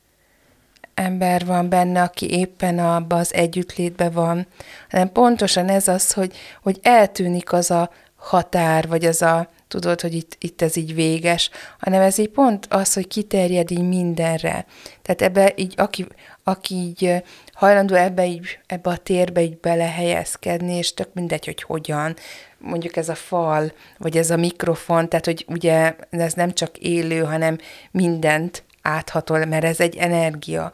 ember 0.99 1.47
van 1.47 1.69
benne, 1.69 2.03
aki 2.03 2.31
éppen 2.31 2.79
abba 2.79 3.17
az 3.17 3.35
együttlétbe 3.35 4.11
van, 4.11 4.47
hanem 4.91 5.13
pontosan 5.13 5.69
ez 5.69 5.89
az, 5.89 6.13
hogy, 6.13 6.37
hogy 6.63 6.79
eltűnik 6.83 7.53
az 7.53 7.71
a 7.71 7.91
határ, 8.17 8.89
vagy 8.89 9.05
az 9.05 9.23
a, 9.23 9.49
tudod, 9.69 10.01
hogy 10.01 10.15
itt, 10.15 10.37
itt 10.39 10.63
ez 10.63 10.77
így 10.77 10.95
véges, 10.95 11.51
hanem 11.79 12.01
ez 12.01 12.19
így 12.19 12.29
pont 12.29 12.67
az, 12.71 12.95
hogy 12.95 13.09
kiterjed 13.09 13.71
így 13.71 13.89
mindenre. 13.89 14.67
Tehát 15.03 15.23
ebbe 15.23 15.53
így, 15.57 15.75
aki, 15.77 16.07
aki 16.45 16.75
így 16.75 17.23
hajlandó 17.53 17.95
ebbe, 17.95 18.27
így, 18.27 18.59
ebbe 18.67 18.91
a 18.91 18.97
térbe 18.97 19.43
így 19.43 19.59
belehelyezkedni, 19.59 20.77
és 20.77 20.95
tök 20.95 21.15
mindegy, 21.15 21.45
hogy 21.45 21.63
hogyan, 21.63 22.17
mondjuk 22.59 22.97
ez 22.97 23.09
a 23.09 23.15
fal, 23.15 23.73
vagy 23.99 24.17
ez 24.17 24.31
a 24.31 24.37
mikrofon, 24.37 25.09
tehát 25.09 25.25
hogy 25.25 25.45
ugye 25.49 25.97
ez 26.11 26.33
nem 26.33 26.53
csak 26.53 26.79
élő, 26.79 27.25
hanem 27.25 27.59
mindent 27.91 28.65
áthatol, 28.89 29.45
mert 29.45 29.65
ez 29.65 29.81
egy 29.81 29.97
energia, 29.97 30.73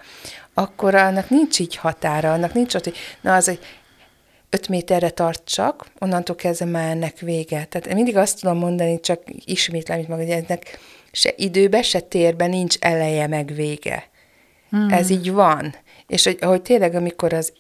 akkor 0.55 0.95
annak 0.95 1.31
nincs 1.31 1.59
így 1.59 1.77
határa, 1.77 2.33
annak 2.33 2.55
nincs 2.55 2.75
ott, 2.75 2.85
hogy 2.85 2.97
na 3.21 3.35
az 3.35 3.49
egy 3.49 3.59
5 4.51 4.69
méterre 4.69 5.11
tart 5.11 5.43
csak, 5.45 5.87
onnantól 5.99 6.37
kezdve 6.37 6.67
már 6.67 6.91
ennek 6.91 7.19
vége. 7.19 7.65
Tehát 7.65 7.87
én 7.87 7.95
mindig 7.95 8.17
azt 8.17 8.41
tudom 8.41 8.59
mondani, 8.59 9.01
csak 9.01 9.23
ismétlem 9.45 9.99
itt 9.99 10.09
maga, 10.09 10.23
hogy 10.23 10.31
ennek 10.31 10.79
se 11.13 11.33
időbe, 11.37 11.83
se 11.83 12.01
térben 12.01 12.51
nincs 12.51 12.77
eleje 12.81 13.27
meg 13.27 13.55
vége. 13.55 14.09
Hmm. 14.71 14.93
Ez 14.93 15.11
így 15.11 15.33
van. 15.33 15.75
És 16.07 16.25
hogy, 16.25 16.39
hogy 16.41 16.63
tényleg, 16.63 16.95
amikor 16.95 17.33
az 17.33 17.53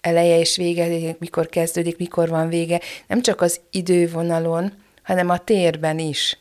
eleje 0.00 0.38
és 0.38 0.56
vége, 0.56 1.16
mikor 1.18 1.46
kezdődik, 1.46 1.98
mikor 1.98 2.28
van 2.28 2.48
vége, 2.48 2.80
nem 3.06 3.22
csak 3.22 3.40
az 3.40 3.60
idővonalon, 3.70 4.72
hanem 5.02 5.30
a 5.30 5.38
térben 5.38 5.98
is. 5.98 6.38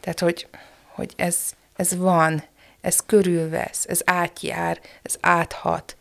Tehát, 0.00 0.20
hogy, 0.20 0.46
hogy 0.94 1.12
ez, 1.16 1.36
ez 1.76 1.96
van, 1.96 2.42
ez 2.82 2.98
körülvesz, 3.06 3.84
ez 3.88 4.00
átjár, 4.04 4.78
ez 5.02 5.14
áthat. 5.20 5.96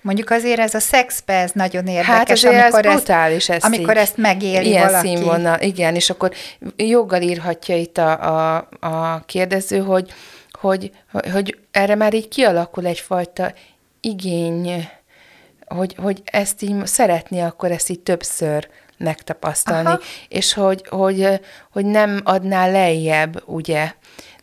Mondjuk 0.00 0.30
azért 0.30 0.58
ez 0.58 0.74
a 0.74 0.78
szexpe, 0.78 1.32
ez 1.32 1.50
nagyon 1.54 1.86
érdekes, 1.86 2.14
Hát 2.14 2.30
azért 2.30 2.62
amikor, 2.62 2.86
ez 2.86 2.94
brutális, 2.94 3.48
ezt 3.48 3.64
amikor 3.64 3.96
így, 3.96 4.02
ezt 4.02 4.16
megéli 4.16 4.66
ilyen 4.68 4.86
valaki. 4.86 5.06
színvonal, 5.06 5.60
igen, 5.60 5.94
és 5.94 6.10
akkor 6.10 6.32
joggal 6.76 7.22
írhatja 7.22 7.76
itt 7.76 7.98
a, 7.98 8.56
a, 8.56 8.68
a 8.80 9.22
kérdező, 9.26 9.78
hogy, 9.78 10.12
hogy, 10.60 10.90
hogy 11.32 11.58
erre 11.70 11.94
már 11.94 12.14
így 12.14 12.28
kialakul 12.28 12.86
egyfajta 12.86 13.52
igény, 14.00 14.88
hogy, 15.66 15.94
hogy 16.02 16.22
ezt 16.24 16.62
így 16.62 16.86
szeretni, 16.86 17.40
akkor 17.40 17.70
ezt 17.70 17.88
így 17.88 18.00
többször 18.00 18.68
megtapasztalni, 18.98 19.88
Aha. 19.88 20.00
és 20.28 20.52
hogy, 20.52 20.86
hogy, 20.88 21.40
hogy 21.72 21.84
nem 21.84 22.20
adná 22.24 22.66
lejjebb, 22.66 23.42
ugye, 23.46 23.92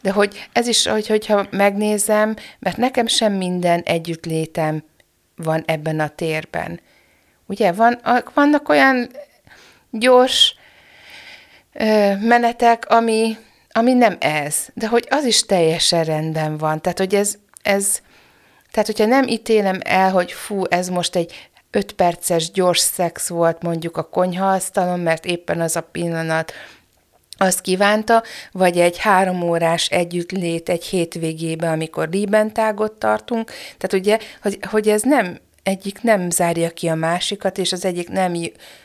de 0.01 0.11
hogy 0.11 0.49
ez 0.51 0.67
is, 0.67 0.87
hogy, 0.87 1.07
hogyha 1.07 1.47
megnézem, 1.49 2.35
mert 2.59 2.77
nekem 2.77 3.07
sem 3.07 3.33
minden 3.33 3.81
együttlétem 3.81 4.83
van 5.35 5.63
ebben 5.65 5.99
a 5.99 6.07
térben. 6.07 6.79
Ugye, 7.45 7.71
van, 7.71 8.01
vannak 8.33 8.69
olyan 8.69 9.09
gyors 9.91 10.55
ö, 11.73 12.15
menetek, 12.15 12.89
ami, 12.89 13.37
ami 13.71 13.93
nem 13.93 14.17
ez, 14.19 14.67
de 14.73 14.87
hogy 14.87 15.07
az 15.09 15.25
is 15.25 15.45
teljesen 15.45 16.03
rendben 16.03 16.57
van. 16.57 16.81
Tehát, 16.81 16.97
hogy 16.97 17.15
ez, 17.15 17.35
ez 17.61 18.01
tehát, 18.71 18.87
hogyha 18.87 19.05
nem 19.05 19.27
ítélem 19.27 19.79
el, 19.83 20.11
hogy 20.11 20.31
fú, 20.31 20.63
ez 20.69 20.89
most 20.89 21.15
egy 21.15 21.49
öt 21.71 21.93
perces 21.93 22.51
gyors 22.51 22.79
szex 22.79 23.27
volt 23.29 23.61
mondjuk 23.61 23.97
a 23.97 24.09
konyhaasztalon, 24.09 24.99
mert 24.99 25.25
éppen 25.25 25.61
az 25.61 25.75
a 25.75 25.81
pillanat 25.81 26.51
azt 27.41 27.61
kívánta, 27.61 28.23
vagy 28.51 28.79
egy 28.79 28.97
három 28.97 29.41
órás 29.41 29.87
együttlét 29.87 30.69
egy 30.69 30.83
hétvégébe, 30.83 31.69
amikor 31.69 32.09
líbentágot 32.11 32.91
tartunk. 32.91 33.51
Tehát 33.77 33.93
ugye, 33.93 34.17
hogy, 34.41 34.59
hogy 34.69 34.87
ez 34.87 35.01
nem 35.01 35.37
egyik 35.63 36.01
nem 36.01 36.29
zárja 36.29 36.69
ki 36.69 36.87
a 36.87 36.95
másikat, 36.95 37.57
és 37.57 37.71
az 37.71 37.85
egyik 37.85 38.09
nem 38.09 38.33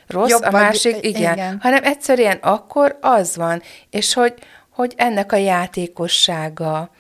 rossz, 0.06 0.30
Jobb 0.30 0.42
a 0.42 0.50
vagy- 0.50 0.60
másik 0.60 0.96
igen, 1.00 1.32
igen. 1.32 1.58
hanem 1.62 1.84
egyszerűen 1.84 2.38
akkor 2.40 2.98
az 3.00 3.36
van, 3.36 3.62
és 3.90 4.14
hogy, 4.14 4.34
hogy 4.70 4.92
ennek 4.96 5.32
a 5.32 5.36
játékossága 5.36 6.90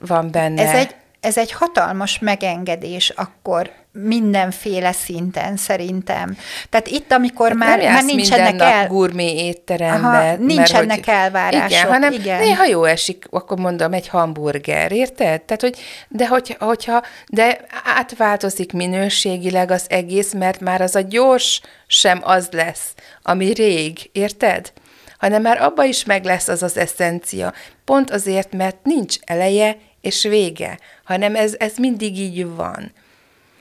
van 0.00 0.30
benne. 0.30 0.68
Ez 0.68 0.74
egy, 0.74 0.94
ez 1.20 1.38
egy 1.38 1.52
hatalmas 1.52 2.18
megengedés 2.18 3.10
akkor 3.10 3.70
mindenféle 3.92 4.92
szinten 4.92 5.56
szerintem. 5.56 6.36
Tehát 6.68 6.86
itt, 6.86 7.12
amikor 7.12 7.52
már, 7.52 7.68
Hát 7.68 7.78
nem 7.78 7.92
már 7.92 8.04
nincsenek 8.04 8.60
el... 8.60 8.86
gurmé 8.86 9.46
étterembe. 9.46 10.08
Aha, 10.08 10.10
mert 10.10 10.38
nincsenek 10.38 11.06
elvárások, 11.06 11.70
Igen, 11.70 11.86
hanem 11.86 12.12
igen. 12.12 12.40
néha 12.40 12.64
jó 12.64 12.84
esik, 12.84 13.26
akkor 13.30 13.58
mondom, 13.58 13.92
egy 13.92 14.08
hamburger, 14.08 14.92
érted? 14.92 15.42
Tehát, 15.42 15.60
hogy, 15.60 15.78
de 16.08 16.28
hogy, 16.28 16.56
hogyha, 16.58 17.02
de 17.28 17.60
átváltozik 17.84 18.72
minőségileg 18.72 19.70
az 19.70 19.84
egész, 19.88 20.32
mert 20.32 20.60
már 20.60 20.80
az 20.80 20.94
a 20.94 21.00
gyors 21.00 21.60
sem 21.86 22.20
az 22.22 22.48
lesz, 22.50 22.94
ami 23.22 23.52
rég, 23.52 24.10
érted? 24.12 24.72
Hanem 25.18 25.42
már 25.42 25.62
abba 25.62 25.84
is 25.84 26.04
meg 26.04 26.24
lesz 26.24 26.48
az 26.48 26.62
az 26.62 26.76
eszencia. 26.76 27.52
Pont 27.84 28.10
azért, 28.10 28.52
mert 28.52 28.76
nincs 28.82 29.16
eleje 29.24 29.76
és 30.00 30.22
vége, 30.22 30.78
hanem 31.04 31.36
ez, 31.36 31.54
ez 31.58 31.76
mindig 31.76 32.18
így 32.18 32.46
van. 32.46 32.92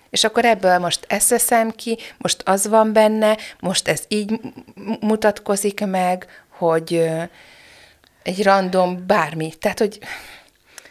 És 0.10 0.23
akkor 0.23 0.45
ebből 0.45 0.78
most 0.78 1.06
ezt 1.08 1.30
veszem 1.30 1.71
ki, 1.71 1.97
most 2.17 2.41
az 2.45 2.67
van 2.67 2.93
benne, 2.93 3.38
most 3.60 3.88
ez 3.88 4.02
így 4.08 4.39
mutatkozik 4.99 5.86
meg, 5.86 6.28
hogy 6.58 7.10
egy 8.23 8.43
random 8.43 9.04
bármi. 9.08 9.54
Tehát, 9.60 9.80
hogy 9.80 9.99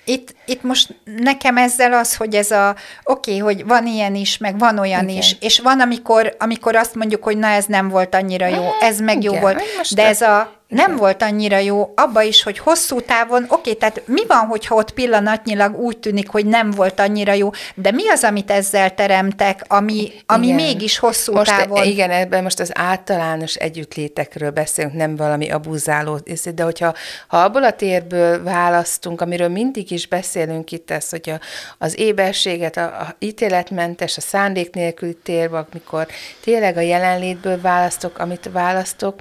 Itt, 0.05 0.35
itt 0.45 0.63
most 0.63 0.95
nekem 1.05 1.57
ezzel 1.57 1.93
az, 1.93 2.17
hogy 2.17 2.35
ez 2.35 2.51
a, 2.51 2.77
oké, 3.05 3.41
okay, 3.41 3.55
hogy 3.55 3.67
van 3.67 3.87
ilyen 3.87 4.15
is, 4.15 4.39
meg 4.39 4.59
van 4.59 4.79
olyan 4.79 5.09
Igen. 5.09 5.17
is, 5.17 5.37
és 5.41 5.59
van, 5.59 5.81
amikor, 5.81 6.37
amikor 6.39 6.77
azt 6.77 6.95
mondjuk, 6.95 7.25
hogy 7.25 7.37
na 7.39 7.47
ez 7.47 7.65
nem 7.65 7.89
volt 7.89 8.15
annyira 8.15 8.47
jó, 8.47 8.63
Hát, 8.63 8.83
ez 8.83 9.01
meg 9.01 9.23
jó 9.23 9.31
igen, 9.31 9.43
volt, 9.43 9.55
hogy 9.55 9.75
most 9.77 9.95
de 9.95 10.07
ez 10.07 10.21
a 10.21 10.58
nem 10.69 10.97
volt 10.97 11.23
annyira 11.23 11.59
jó, 11.59 11.93
abba 11.97 12.23
is, 12.23 12.43
hogy 12.43 12.59
hosszú 12.59 13.01
távon, 13.01 13.45
oké, 13.49 13.73
tehát 13.73 14.03
mi 14.07 14.27
van, 14.27 14.47
hogyha 14.47 14.75
ott 14.75 14.91
pillanatnyilag 14.91 15.79
úgy 15.79 15.99
tűnik, 15.99 16.29
hogy 16.29 16.47
nem 16.47 16.71
volt 16.71 17.01
annyira 17.01 17.33
jó, 17.33 17.51
de 17.75 17.91
mi 17.91 18.09
az, 18.09 18.25
amit 18.25 18.51
ezzel 18.51 18.95
teremtek, 18.95 19.65
ami, 19.69 20.13
ami 20.27 20.47
Igen. 20.47 20.57
mégis 20.57 20.99
hosszú 20.99 21.33
most, 21.33 21.51
távon? 21.51 21.85
Igen, 21.85 22.11
ebben 22.11 22.43
most 22.43 22.61
az 22.61 22.71
általános 22.75 23.55
együttlétekről 23.55 24.51
beszélünk, 24.51 24.95
nem 24.95 25.17
valami 25.17 25.51
abuzáló, 25.51 26.21
de 26.55 26.63
hogyha 26.63 26.95
ha 27.27 27.43
abból 27.43 27.65
a 27.65 27.73
térből 27.73 28.43
választunk, 28.43 29.21
amiről 29.21 29.49
mindig 29.49 29.91
is 29.91 30.07
beszélünk 30.07 30.73
itt, 30.73 30.91
ez, 30.91 31.11
hogy 31.11 31.31
a, 31.31 31.41
az 31.79 31.99
éberséget, 31.99 32.77
a, 32.77 32.85
a 32.85 33.15
ítéletmentes, 33.19 34.17
a 34.17 34.21
szándék 34.21 34.75
nélküli 34.75 35.17
tér, 35.23 35.51
amikor 35.53 36.07
tényleg 36.41 36.77
a 36.77 36.81
jelenlétből 36.81 37.61
választok, 37.61 38.19
amit 38.19 38.51
választok, 38.53 39.21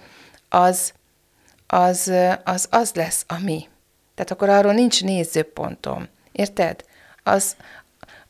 az, 0.49 0.91
az, 1.67 2.11
az, 2.43 2.67
az 2.69 2.91
lesz 2.93 3.23
a 3.27 3.39
mi. 3.43 3.67
Tehát 4.15 4.31
akkor 4.31 4.49
arról 4.49 4.73
nincs 4.73 5.03
nézőpontom. 5.03 6.07
Érted? 6.31 6.83
Az, 7.23 7.55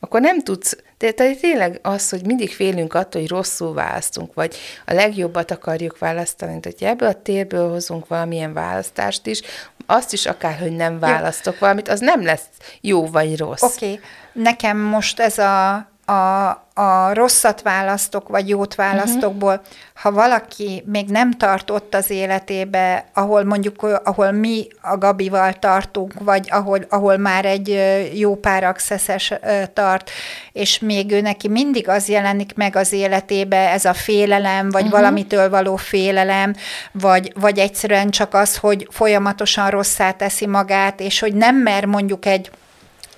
akkor 0.00 0.20
nem 0.20 0.42
tudsz, 0.42 0.76
de, 0.98 1.10
de 1.10 1.34
tényleg 1.34 1.78
az, 1.82 2.10
hogy 2.10 2.26
mindig 2.26 2.54
félünk 2.54 2.94
attól, 2.94 3.20
hogy 3.20 3.30
rosszul 3.30 3.74
választunk, 3.74 4.34
vagy 4.34 4.56
a 4.86 4.92
legjobbat 4.92 5.50
akarjuk 5.50 5.98
választani, 5.98 6.58
hogy 6.62 6.74
ebből 6.80 7.08
a 7.08 7.22
térből 7.22 7.70
hozunk 7.70 8.06
valamilyen 8.06 8.52
választást 8.52 9.26
is, 9.26 9.40
azt 9.86 10.12
is 10.12 10.26
akár, 10.26 10.58
hogy 10.58 10.76
nem 10.76 10.98
választok 10.98 11.58
valamit, 11.58 11.88
az 11.88 12.00
nem 12.00 12.24
lesz 12.24 12.46
jó 12.80 13.06
vagy 13.06 13.38
rossz. 13.38 13.62
Oké, 13.62 13.92
okay. 13.92 14.00
nekem 14.32 14.78
most 14.78 15.20
ez 15.20 15.38
a, 15.38 15.88
a, 16.08 16.48
a 16.74 17.14
rosszat 17.14 17.62
választok, 17.62 18.28
vagy 18.28 18.48
jót 18.48 18.74
választokból, 18.74 19.52
uh-huh. 19.52 19.66
ha 19.94 20.12
valaki 20.12 20.82
még 20.86 21.08
nem 21.08 21.32
tartott 21.32 21.94
az 21.94 22.10
életébe, 22.10 23.04
ahol 23.14 23.44
mondjuk, 23.44 23.82
ahol 24.04 24.30
mi 24.30 24.66
a 24.80 24.96
Gabival 24.96 25.52
tartunk, 25.52 26.12
vagy 26.18 26.48
ahol, 26.50 26.80
ahol 26.88 27.16
már 27.16 27.44
egy 27.44 27.80
jó 28.14 28.36
pár 28.36 28.64
accesses 28.64 29.32
tart, 29.72 30.10
és 30.52 30.78
még 30.78 31.12
ő 31.12 31.20
neki 31.20 31.48
mindig 31.48 31.88
az 31.88 32.08
jelenik 32.08 32.54
meg 32.54 32.76
az 32.76 32.92
életébe, 32.92 33.70
ez 33.70 33.84
a 33.84 33.94
félelem, 33.94 34.70
vagy 34.70 34.84
uh-huh. 34.84 34.98
valamitől 35.00 35.50
való 35.50 35.76
félelem, 35.76 36.54
vagy, 36.92 37.32
vagy 37.34 37.58
egyszerűen 37.58 38.10
csak 38.10 38.34
az, 38.34 38.56
hogy 38.56 38.88
folyamatosan 38.90 39.70
rosszá 39.70 40.10
teszi 40.10 40.46
magát, 40.46 41.00
és 41.00 41.20
hogy 41.20 41.34
nem 41.34 41.56
mer 41.56 41.84
mondjuk 41.84 42.26
egy 42.26 42.50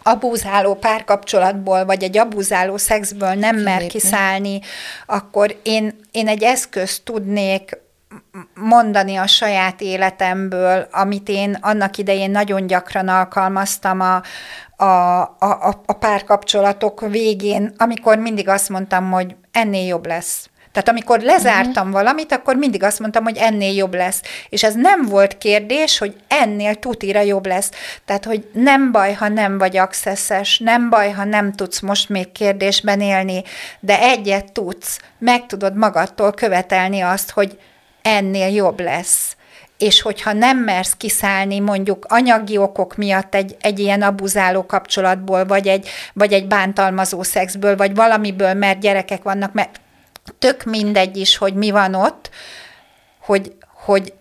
abúzáló 0.02 0.74
párkapcsolatból, 0.74 1.84
vagy 1.84 2.02
egy 2.02 2.18
abúzáló 2.18 2.76
szexből 2.76 3.34
nem 3.34 3.56
Kilépni. 3.56 3.62
mer 3.62 3.86
kiszállni, 3.86 4.60
akkor 5.06 5.56
én, 5.62 6.00
én 6.10 6.28
egy 6.28 6.42
eszközt 6.42 7.02
tudnék 7.02 7.78
mondani 8.54 9.16
a 9.16 9.26
saját 9.26 9.80
életemből, 9.80 10.88
amit 10.90 11.28
én 11.28 11.58
annak 11.60 11.96
idején 11.96 12.30
nagyon 12.30 12.66
gyakran 12.66 13.08
alkalmaztam 13.08 14.00
a, 14.00 14.22
a, 14.84 15.20
a, 15.38 15.82
a 15.86 15.92
párkapcsolatok 15.92 17.00
végén, 17.00 17.74
amikor 17.76 18.18
mindig 18.18 18.48
azt 18.48 18.68
mondtam, 18.68 19.10
hogy 19.10 19.36
ennél 19.52 19.86
jobb 19.86 20.06
lesz. 20.06 20.49
Tehát 20.72 20.88
amikor 20.88 21.20
lezártam 21.20 21.86
uh-huh. 21.86 21.90
valamit, 21.90 22.32
akkor 22.32 22.56
mindig 22.56 22.82
azt 22.82 22.98
mondtam, 22.98 23.24
hogy 23.24 23.36
ennél 23.36 23.74
jobb 23.74 23.94
lesz. 23.94 24.22
És 24.48 24.62
ez 24.62 24.74
nem 24.74 25.02
volt 25.02 25.38
kérdés, 25.38 25.98
hogy 25.98 26.14
ennél 26.28 26.74
tutira 26.74 27.20
jobb 27.20 27.46
lesz. 27.46 27.70
Tehát, 28.04 28.24
hogy 28.24 28.48
nem 28.52 28.92
baj, 28.92 29.12
ha 29.12 29.28
nem 29.28 29.58
vagy 29.58 29.76
accesses, 29.76 30.58
nem 30.58 30.90
baj, 30.90 31.10
ha 31.10 31.24
nem 31.24 31.52
tudsz 31.52 31.80
most 31.80 32.08
még 32.08 32.32
kérdésben 32.32 33.00
élni, 33.00 33.42
de 33.80 34.00
egyet 34.00 34.52
tudsz, 34.52 34.98
meg 35.18 35.46
tudod 35.46 35.76
magadtól 35.76 36.32
követelni 36.32 37.00
azt, 37.00 37.30
hogy 37.30 37.58
ennél 38.02 38.48
jobb 38.48 38.80
lesz 38.80 39.34
és 39.80 40.02
hogyha 40.02 40.32
nem 40.32 40.58
mersz 40.58 40.94
kiszállni 40.96 41.58
mondjuk 41.58 42.06
anyagi 42.08 42.56
okok 42.56 42.96
miatt 42.96 43.34
egy, 43.34 43.56
egy 43.60 43.78
ilyen 43.78 44.02
abuzáló 44.02 44.66
kapcsolatból, 44.66 45.44
vagy 45.44 45.68
egy, 45.68 45.88
vagy 46.12 46.32
egy 46.32 46.46
bántalmazó 46.46 47.22
szexből, 47.22 47.76
vagy 47.76 47.94
valamiből, 47.94 48.54
mert 48.54 48.80
gyerekek 48.80 49.22
vannak, 49.22 49.52
mert 49.52 49.79
tök 50.38 50.64
mindegy 50.64 51.16
is, 51.16 51.36
hogy 51.36 51.54
mi 51.54 51.70
van 51.70 51.94
ott, 51.94 52.30
hogy, 53.20 53.54
hogy 53.74 54.12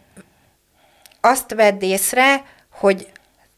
azt 1.22 1.54
vedd 1.54 1.82
észre, 1.82 2.44
hogy 2.72 3.08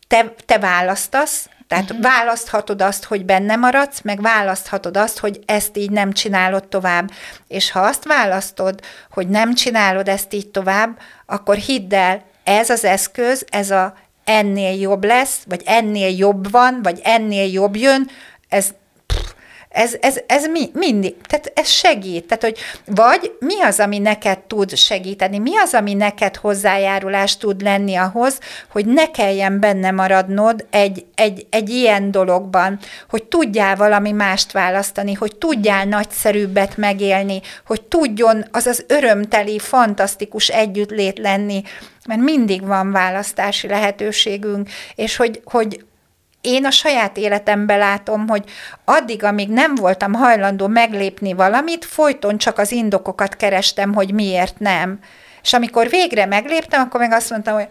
te, 0.07 0.33
te 0.45 0.59
választasz, 0.59 1.49
tehát 1.67 1.89
uh-huh. 1.91 2.01
választhatod 2.01 2.81
azt, 2.81 3.03
hogy 3.03 3.25
benne 3.25 3.55
maradsz, 3.55 4.01
meg 4.01 4.21
választhatod 4.21 4.97
azt, 4.97 5.19
hogy 5.19 5.39
ezt 5.45 5.77
így 5.77 5.89
nem 5.89 6.11
csinálod 6.11 6.67
tovább. 6.67 7.11
És 7.47 7.71
ha 7.71 7.79
azt 7.79 8.05
választod, 8.05 8.79
hogy 9.11 9.27
nem 9.27 9.53
csinálod 9.53 10.07
ezt 10.07 10.33
így 10.33 10.47
tovább, 10.47 10.99
akkor 11.25 11.55
hidd 11.55 11.93
el, 11.93 12.23
ez 12.43 12.69
az 12.69 12.83
eszköz, 12.83 13.45
ez 13.49 13.71
a 13.71 13.93
ennél 14.23 14.79
jobb 14.79 15.03
lesz, 15.03 15.39
vagy 15.45 15.61
ennél 15.65 16.17
jobb 16.17 16.51
van, 16.51 16.79
vagy 16.83 16.99
ennél 17.03 17.51
jobb 17.51 17.75
jön, 17.75 18.09
ez 18.49 18.73
ez, 19.71 19.95
ez, 20.01 20.19
ez 20.27 20.45
mi, 20.45 20.69
mindig, 20.73 21.15
tehát 21.27 21.51
ez 21.55 21.69
segít. 21.69 22.25
Tehát, 22.25 22.43
hogy 22.43 22.57
vagy 22.85 23.31
mi 23.39 23.61
az, 23.61 23.79
ami 23.79 23.99
neked 23.99 24.39
tud 24.39 24.75
segíteni, 24.75 25.37
mi 25.37 25.57
az, 25.57 25.73
ami 25.73 25.93
neked 25.93 26.35
hozzájárulás 26.35 27.37
tud 27.37 27.61
lenni 27.61 27.95
ahhoz, 27.95 28.39
hogy 28.71 28.85
ne 28.85 29.11
kelljen 29.11 29.59
benne 29.59 29.91
maradnod 29.91 30.65
egy, 30.69 31.05
egy, 31.15 31.45
egy 31.49 31.69
ilyen 31.69 32.11
dologban, 32.11 32.79
hogy 33.09 33.23
tudjál 33.23 33.75
valami 33.75 34.11
mást 34.11 34.51
választani, 34.51 35.13
hogy 35.13 35.35
tudjál 35.35 35.85
nagyszerűbbet 35.85 36.77
megélni, 36.77 37.41
hogy 37.65 37.81
tudjon 37.81 38.45
az 38.51 38.65
az 38.65 38.85
örömteli, 38.87 39.59
fantasztikus 39.59 40.47
együttlét 40.47 41.17
lenni, 41.17 41.63
mert 42.07 42.21
mindig 42.21 42.65
van 42.65 42.91
választási 42.91 43.67
lehetőségünk, 43.67 44.69
és 44.95 45.15
hogy, 45.15 45.41
hogy 45.43 45.83
én 46.41 46.65
a 46.65 46.71
saját 46.71 47.17
életemben 47.17 47.77
látom, 47.77 48.27
hogy 48.27 48.43
addig, 48.85 49.23
amíg 49.23 49.49
nem 49.49 49.75
voltam 49.75 50.13
hajlandó 50.13 50.67
meglépni 50.67 51.33
valamit, 51.33 51.85
folyton 51.85 52.37
csak 52.37 52.57
az 52.57 52.71
indokokat 52.71 53.35
kerestem, 53.35 53.93
hogy 53.93 54.13
miért 54.13 54.59
nem. 54.59 54.99
És 55.43 55.53
amikor 55.53 55.89
végre 55.89 56.25
megléptem, 56.25 56.81
akkor 56.81 56.99
meg 56.99 57.11
azt 57.11 57.29
mondtam, 57.29 57.53
hogy 57.53 57.67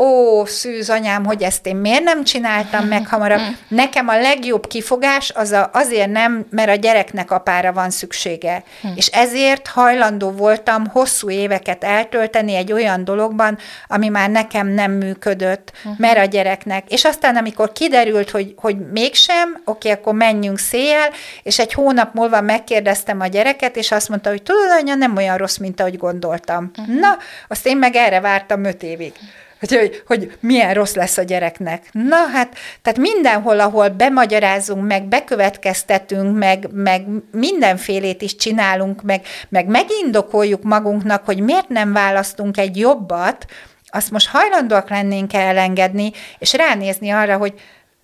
ó, 0.00 0.44
szűz 0.44 0.90
anyám, 0.90 1.24
hogy 1.24 1.42
ezt 1.42 1.66
én 1.66 1.76
miért 1.76 2.02
nem 2.02 2.24
csináltam 2.24 2.86
meg 2.86 3.06
hamarabb. 3.06 3.40
Nekem 3.68 4.08
a 4.08 4.20
legjobb 4.20 4.66
kifogás 4.66 5.30
az 5.34 5.50
a, 5.50 5.70
azért 5.72 6.10
nem, 6.10 6.46
mert 6.50 6.70
a 6.70 6.74
gyereknek 6.74 7.30
apára 7.30 7.72
van 7.72 7.90
szüksége. 7.90 8.62
Hm. 8.80 8.88
És 8.94 9.06
ezért 9.06 9.66
hajlandó 9.66 10.30
voltam 10.30 10.86
hosszú 10.86 11.30
éveket 11.30 11.84
eltölteni 11.84 12.54
egy 12.54 12.72
olyan 12.72 13.04
dologban, 13.04 13.58
ami 13.88 14.08
már 14.08 14.30
nekem 14.30 14.66
nem 14.66 14.92
működött, 14.92 15.72
hm. 15.82 15.88
mert 15.96 16.18
a 16.18 16.24
gyereknek. 16.24 16.84
És 16.88 17.04
aztán, 17.04 17.36
amikor 17.36 17.72
kiderült, 17.72 18.30
hogy, 18.30 18.54
hogy 18.56 18.76
mégsem, 18.92 19.62
oké, 19.64 19.90
akkor 19.90 20.14
menjünk 20.14 20.58
széjjel, 20.58 21.10
és 21.42 21.58
egy 21.58 21.72
hónap 21.72 22.14
múlva 22.14 22.40
megkérdeztem 22.40 23.20
a 23.20 23.26
gyereket, 23.26 23.76
és 23.76 23.92
azt 23.92 24.08
mondta, 24.08 24.30
hogy 24.30 24.42
tudod, 24.42 24.70
anya, 24.80 24.94
nem 24.94 25.16
olyan 25.16 25.36
rossz, 25.36 25.56
mint 25.56 25.80
ahogy 25.80 25.96
gondoltam. 25.96 26.70
Uh-huh. 26.78 27.00
Na, 27.00 27.18
azt 27.48 27.66
én 27.66 27.76
meg 27.76 27.96
erre 27.96 28.20
vártam 28.20 28.64
öt 28.64 28.82
évig 28.82 29.12
hogy, 29.60 29.74
hogy, 29.76 30.02
hogy 30.06 30.36
milyen 30.40 30.74
rossz 30.74 30.94
lesz 30.94 31.18
a 31.18 31.22
gyereknek. 31.22 31.88
Na 31.92 32.16
hát, 32.16 32.56
tehát 32.82 32.98
mindenhol, 32.98 33.60
ahol 33.60 33.88
bemagyarázunk, 33.88 34.86
meg 34.86 35.04
bekövetkeztetünk, 35.04 36.38
meg, 36.38 36.68
meg 36.72 37.04
mindenfélét 37.32 38.22
is 38.22 38.36
csinálunk, 38.36 39.02
meg, 39.02 39.26
meg 39.48 39.66
megindokoljuk 39.66 40.62
magunknak, 40.62 41.24
hogy 41.24 41.40
miért 41.40 41.68
nem 41.68 41.92
választunk 41.92 42.56
egy 42.56 42.76
jobbat, 42.76 43.46
azt 43.92 44.10
most 44.10 44.28
hajlandóak 44.28 44.90
lennénk 44.90 45.34
elengedni, 45.34 46.12
és 46.38 46.52
ránézni 46.52 47.10
arra, 47.10 47.36
hogy 47.36 47.54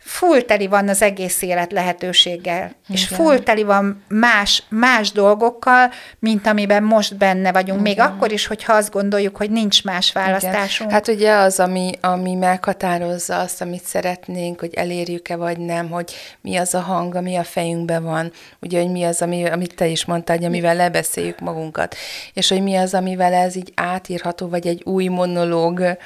full 0.07 0.40
teli 0.40 0.66
van 0.66 0.88
az 0.88 1.03
egész 1.03 1.42
élet 1.42 1.73
lehetőséggel, 1.73 2.57
Igen. 2.57 2.75
és 2.88 3.07
full 3.07 3.38
teli 3.38 3.62
van 3.62 4.03
más, 4.09 4.62
más 4.69 5.12
dolgokkal, 5.12 5.90
mint 6.19 6.47
amiben 6.47 6.83
most 6.83 7.16
benne 7.16 7.53
vagyunk, 7.53 7.81
Igen. 7.81 7.83
még 7.83 8.01
akkor 8.01 8.33
is, 8.33 8.47
hogyha 8.47 8.73
azt 8.73 8.90
gondoljuk, 8.90 9.37
hogy 9.37 9.51
nincs 9.51 9.85
más 9.85 10.12
választásunk. 10.12 10.90
Igen. 10.90 11.03
Hát 11.03 11.09
ugye 11.09 11.33
az, 11.33 11.61
ami, 11.61 11.92
ami 12.01 12.35
meghatározza 12.35 13.38
azt, 13.38 13.61
amit 13.61 13.85
szeretnénk, 13.85 14.61
hogy 14.61 14.75
elérjük-e 14.75 15.37
vagy 15.37 15.59
nem, 15.59 15.90
hogy 15.90 16.14
mi 16.40 16.57
az 16.57 16.75
a 16.75 16.81
hang, 16.81 17.14
ami 17.14 17.37
a 17.37 17.45
fejünkben 17.45 18.05
van, 18.05 18.33
ugye, 18.61 18.81
hogy 18.81 18.90
mi 18.90 19.05
az, 19.05 19.23
ami, 19.23 19.45
amit 19.45 19.75
te 19.75 19.87
is 19.87 20.05
mondtál, 20.05 20.37
hogy 20.37 20.47
amivel 20.47 20.75
lebeszéljük 20.75 21.38
magunkat, 21.38 21.97
és 22.33 22.49
hogy 22.49 22.62
mi 22.62 22.77
az, 22.77 22.95
amivel 22.95 23.33
ez 23.33 23.57
így 23.57 23.73
átírható, 23.75 24.49
vagy 24.49 24.66
egy 24.66 24.83
új 24.85 25.07
monológ, 25.07 25.97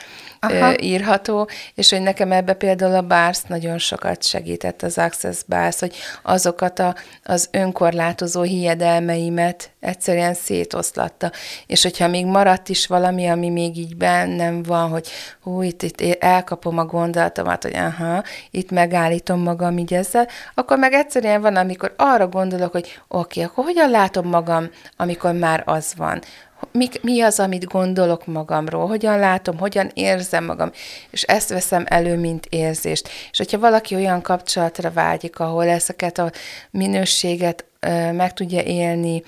Aha. 0.43 0.81
írható, 0.81 1.49
és 1.75 1.91
hogy 1.91 2.01
nekem 2.01 2.33
ebbe 2.33 2.53
például 2.53 2.95
a 2.95 3.01
Bársz 3.01 3.43
nagyon 3.47 3.79
sokat 3.79 4.23
segített, 4.23 4.83
az 4.83 4.99
Access 4.99 5.43
Bársz, 5.47 5.81
hogy 5.81 5.97
azokat 6.23 6.79
a, 6.79 6.95
az 7.25 7.49
önkorlátozó 7.51 8.43
hiedelmeimet 8.43 9.71
egyszerűen 9.81 10.35
szétoszlatta. 10.35 11.33
És 11.67 11.83
hogyha 11.83 12.09
még 12.09 12.27
maradt 12.27 12.69
is 12.69 12.87
valami, 12.87 13.27
ami 13.27 13.49
még 13.49 13.77
így 13.77 13.97
bennem 13.97 14.63
van, 14.63 14.89
hogy 14.89 15.09
hú, 15.43 15.63
itt, 15.63 15.83
itt 15.83 16.01
elkapom 16.01 16.79
a 16.79 16.85
gondolatomat, 16.85 17.63
hogy 17.63 17.77
aha, 17.77 18.23
itt 18.51 18.71
megállítom 18.71 19.41
magam 19.41 19.79
így 19.79 19.95
ezzel, 19.95 20.29
akkor 20.55 20.79
meg 20.79 20.93
egyszerűen 20.93 21.41
van, 21.41 21.57
amikor 21.57 21.95
arra 21.97 22.29
gondolok, 22.29 22.73
hogy 22.73 23.01
oké, 23.09 23.41
okay, 23.41 23.43
akkor 23.43 23.65
hogyan 23.65 23.91
látom 23.91 24.29
magam, 24.29 24.71
amikor 24.97 25.33
már 25.33 25.63
az 25.67 25.93
van, 25.97 26.21
mi, 26.73 26.89
mi 27.03 27.21
az, 27.21 27.41
amit 27.41 27.65
gondolok 27.65 28.27
magamról, 28.27 28.87
hogyan 28.87 29.19
látom, 29.19 29.59
hogyan 29.59 29.91
érzem 29.95 30.45
magam, 30.45 30.71
és 31.11 31.23
ezt 31.23 31.49
veszem 31.49 31.85
elő, 31.89 32.17
mint 32.17 32.47
érzést. 32.51 33.09
És 33.31 33.39
hogyha 33.39 33.59
valaki 33.59 33.95
olyan 33.95 34.23
kapcsolatra 34.23 34.91
vágyik, 34.91 35.39
ahol 35.39 35.69
ezeket 35.69 36.19
a 36.19 36.31
minőséget 36.71 37.65
ö, 37.81 38.13
meg 38.13 38.33
tudja 38.33 38.63
élni 38.63 39.23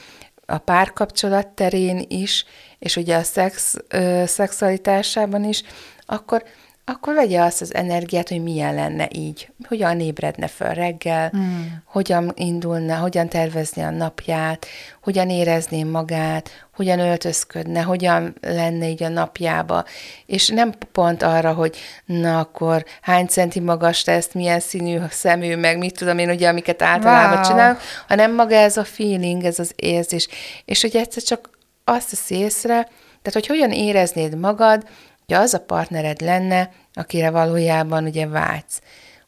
a 0.46 0.58
párkapcsolat 0.58 1.46
terén 1.46 2.04
is, 2.08 2.44
és 2.78 2.96
ugye 2.96 3.16
a 3.16 3.22
szex, 3.22 3.74
ö, 3.88 4.22
szexualitásában 4.26 5.44
is, 5.44 5.62
akkor 6.06 6.42
akkor 6.84 7.14
vegye 7.14 7.40
azt 7.40 7.60
az 7.60 7.74
energiát, 7.74 8.28
hogy 8.28 8.42
milyen 8.42 8.74
lenne 8.74 9.08
így, 9.12 9.48
hogyan 9.68 10.00
ébredne 10.00 10.46
föl 10.46 10.68
reggel, 10.68 11.32
mm. 11.36 11.62
hogyan 11.84 12.32
indulna, 12.34 12.96
hogyan 12.96 13.28
tervezni 13.28 13.82
a 13.82 13.90
napját, 13.90 14.66
hogyan 15.02 15.30
érezné 15.30 15.82
magát, 15.82 16.50
hogyan 16.74 16.98
öltözködne, 16.98 17.80
hogyan 17.80 18.34
lenne 18.40 18.88
így 18.88 19.02
a 19.02 19.08
napjába, 19.08 19.84
és 20.26 20.48
nem 20.48 20.72
pont 20.92 21.22
arra, 21.22 21.52
hogy 21.52 21.76
na 22.04 22.38
akkor 22.38 22.84
hány 23.00 23.26
centi 23.26 23.60
magas 23.60 24.06
ezt, 24.06 24.34
milyen 24.34 24.60
színű 24.60 24.98
szemű, 25.10 25.56
meg 25.56 25.78
mit 25.78 25.98
tudom 25.98 26.18
én, 26.18 26.30
ugye, 26.30 26.48
amiket 26.48 26.82
általában 26.82 27.38
wow. 27.38 27.46
csinálok, 27.46 27.80
hanem 28.08 28.34
maga 28.34 28.54
ez 28.54 28.76
a 28.76 28.84
feeling, 28.84 29.44
ez 29.44 29.58
az 29.58 29.72
érzés, 29.76 30.28
és 30.64 30.80
hogy 30.80 30.96
egyszer 30.96 31.22
csak 31.22 31.50
azt 31.84 32.10
tesz 32.10 32.30
észre, 32.30 32.88
tehát 33.22 33.32
hogy 33.32 33.46
hogyan 33.46 33.70
éreznéd 33.70 34.38
magad, 34.38 34.84
hogy 35.26 35.34
az 35.34 35.54
a 35.54 35.60
partnered 35.60 36.20
lenne, 36.20 36.70
akire 36.92 37.30
valójában 37.30 38.04
ugye 38.04 38.26
vágysz. 38.26 38.80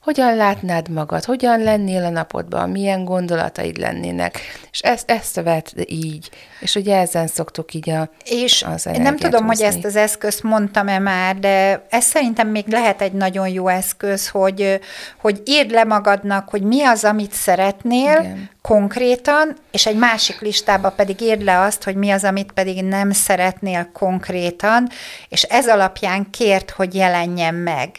Hogyan 0.04 0.36
látnád 0.36 0.88
magad? 0.88 1.24
Hogyan 1.24 1.62
lennél 1.62 2.04
a 2.04 2.08
napodban? 2.08 2.70
Milyen 2.70 3.04
gondolataid 3.04 3.76
lennének? 3.76 4.38
És 4.72 4.80
ezt, 4.80 5.10
ezt 5.10 5.40
vett 5.40 5.72
így. 5.86 6.30
És 6.60 6.74
ugye 6.74 6.98
ezen 6.98 7.26
szoktuk 7.26 7.74
így 7.74 7.90
a, 7.90 8.08
És 8.24 8.62
az 8.62 8.84
nem 8.84 9.16
tudom, 9.16 9.46
húzni. 9.46 9.64
hogy 9.64 9.74
ezt 9.74 9.84
az 9.84 9.96
eszközt 9.96 10.42
mondtam-e 10.42 10.98
már, 10.98 11.36
de 11.36 11.86
ez 11.90 12.04
szerintem 12.04 12.48
még 12.48 12.64
lehet 12.68 13.02
egy 13.02 13.12
nagyon 13.12 13.48
jó 13.48 13.68
eszköz, 13.68 14.28
hogy, 14.28 14.80
hogy 15.20 15.42
írd 15.44 15.70
le 15.70 15.84
magadnak, 15.84 16.48
hogy 16.48 16.62
mi 16.62 16.82
az, 16.82 17.04
amit 17.04 17.32
szeretnél 17.32 18.18
Igen. 18.20 18.50
konkrétan, 18.62 19.56
és 19.70 19.86
egy 19.86 19.96
másik 19.96 20.40
listába 20.40 20.90
pedig 20.90 21.20
írd 21.20 21.42
le 21.42 21.60
azt, 21.60 21.82
hogy 21.82 21.94
mi 21.94 22.10
az, 22.10 22.24
amit 22.24 22.52
pedig 22.52 22.84
nem 22.84 23.10
szeretnél 23.10 23.90
konkrétan, 23.92 24.88
és 25.28 25.42
ez 25.42 25.68
alapján 25.68 26.30
kért, 26.30 26.70
hogy 26.70 26.94
jelenjen 26.94 27.54
meg 27.54 27.90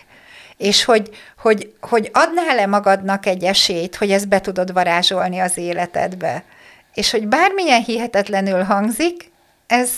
és 0.57 0.83
hogy, 0.83 1.09
hogy, 1.37 1.73
hogy 1.81 2.09
adnál-e 2.13 2.65
magadnak 2.65 3.25
egy 3.25 3.43
esélyt, 3.43 3.95
hogy 3.95 4.11
ezt 4.11 4.27
be 4.27 4.41
tudod 4.41 4.73
varázsolni 4.73 5.39
az 5.39 5.57
életedbe. 5.57 6.43
És 6.93 7.11
hogy 7.11 7.27
bármilyen 7.27 7.83
hihetetlenül 7.83 8.63
hangzik, 8.63 9.31
ez 9.67 9.89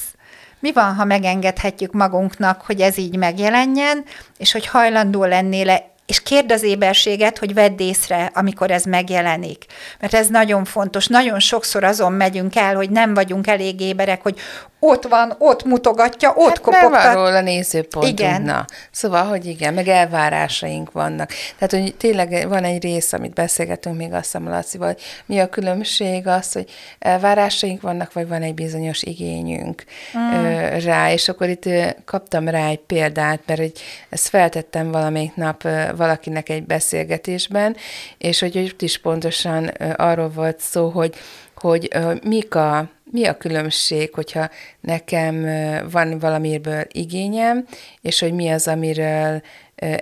mi 0.59 0.71
van, 0.71 0.95
ha 0.95 1.05
megengedhetjük 1.05 1.91
magunknak, 1.91 2.61
hogy 2.61 2.81
ez 2.81 2.97
így 2.97 3.17
megjelenjen, 3.17 4.03
és 4.37 4.51
hogy 4.51 4.67
hajlandó 4.67 5.25
lennél 5.25 5.95
és 6.07 6.23
kérd 6.23 6.51
az 6.51 6.63
éberséget, 6.63 7.37
hogy 7.37 7.53
vedd 7.53 7.81
észre, 7.81 8.31
amikor 8.33 8.71
ez 8.71 8.83
megjelenik. 8.83 9.65
Mert 9.99 10.13
ez 10.13 10.27
nagyon 10.27 10.65
fontos. 10.65 11.07
Nagyon 11.07 11.39
sokszor 11.39 11.83
azon 11.83 12.11
megyünk 12.13 12.55
el, 12.55 12.75
hogy 12.75 12.89
nem 12.89 13.13
vagyunk 13.13 13.47
elég 13.47 13.81
éberek, 13.81 14.21
hogy 14.21 14.39
ott 14.79 15.07
van, 15.07 15.35
ott 15.37 15.63
mutogatja, 15.63 16.33
ott 16.35 16.47
hát 16.47 16.61
kopogtat. 16.61 17.03
van 17.03 17.13
róla 17.13 17.41
nézőpontunk. 17.41 18.19
Igen. 18.19 18.41
Na. 18.41 18.65
Szóval, 18.91 19.23
hogy 19.23 19.45
igen, 19.45 19.73
meg 19.73 19.87
elvárásaink 19.87 20.91
vannak. 20.91 21.31
Tehát, 21.57 21.83
hogy 21.85 21.95
tényleg 21.95 22.47
van 22.47 22.63
egy 22.63 22.83
rész, 22.83 23.13
amit 23.13 23.33
beszélgetünk 23.33 23.97
még 23.97 24.13
azt 24.13 24.23
hiszem, 24.23 24.47
Lacival, 24.47 24.87
hogy 24.87 25.01
mi 25.25 25.39
a 25.39 25.49
különbség 25.49 26.27
az, 26.27 26.51
hogy 26.51 26.69
elvárásaink 26.99 27.81
vannak, 27.81 28.13
vagy 28.13 28.27
van 28.27 28.41
egy 28.41 28.53
bizonyos 28.53 29.03
igényünk 29.03 29.83
mm. 30.17 30.43
rá, 30.85 31.11
és 31.11 31.29
akkor 31.29 31.49
itt 31.49 31.69
kaptam 32.05 32.47
rá 32.47 32.67
egy 32.67 32.79
példát, 32.79 33.39
mert 33.45 33.59
hogy 33.59 33.73
ezt 34.09 34.27
feltettem 34.27 34.91
valamelyik 34.91 35.35
nap 35.35 35.67
valakinek 35.95 36.49
egy 36.49 36.63
beszélgetésben, 36.63 37.75
és 38.17 38.39
hogy 38.39 38.57
ott 38.57 38.81
is 38.81 38.97
pontosan 38.97 39.65
arról 39.95 40.29
volt 40.29 40.59
szó, 40.59 40.89
hogy, 40.89 41.15
hogy 41.55 41.89
mik 42.23 42.55
a 42.55 42.89
mi 43.11 43.25
a 43.25 43.37
különbség, 43.37 44.13
hogyha 44.13 44.49
nekem 44.79 45.41
van 45.89 46.19
valamiből 46.19 46.83
igényem, 46.91 47.65
és 48.01 48.19
hogy 48.19 48.33
mi 48.33 48.49
az, 48.49 48.67
amiről 48.67 49.41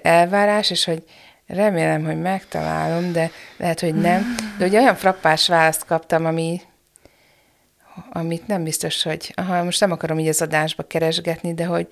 elvárás, 0.01 0.69
és 0.69 0.85
hogy 0.85 1.03
remélem, 1.47 2.05
hogy 2.05 2.21
megtalálom, 2.21 3.11
de 3.11 3.31
lehet, 3.57 3.79
hogy 3.79 3.95
nem. 3.95 4.35
De 4.57 4.65
hogy 4.65 4.75
olyan 4.75 4.95
frappás 4.95 5.47
választ 5.47 5.85
kaptam, 5.85 6.25
ami, 6.25 6.61
amit 8.11 8.47
nem 8.47 8.63
biztos, 8.63 9.03
hogy, 9.03 9.33
aha, 9.35 9.63
most 9.63 9.79
nem 9.79 9.91
akarom 9.91 10.19
így 10.19 10.27
az 10.27 10.41
adásba 10.41 10.83
keresgetni, 10.83 11.53
de 11.53 11.65
hogy, 11.65 11.87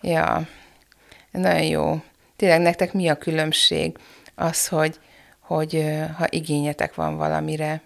ja, 0.00 0.48
nagyon 1.30 1.62
jó. 1.62 2.02
Tényleg 2.36 2.60
nektek 2.60 2.92
mi 2.92 3.08
a 3.08 3.14
különbség? 3.14 3.96
Az, 4.34 4.68
hogy, 4.68 4.98
hogy 5.40 5.84
ha 6.16 6.26
igényetek 6.28 6.94
van 6.94 7.16
valamire, 7.16 7.82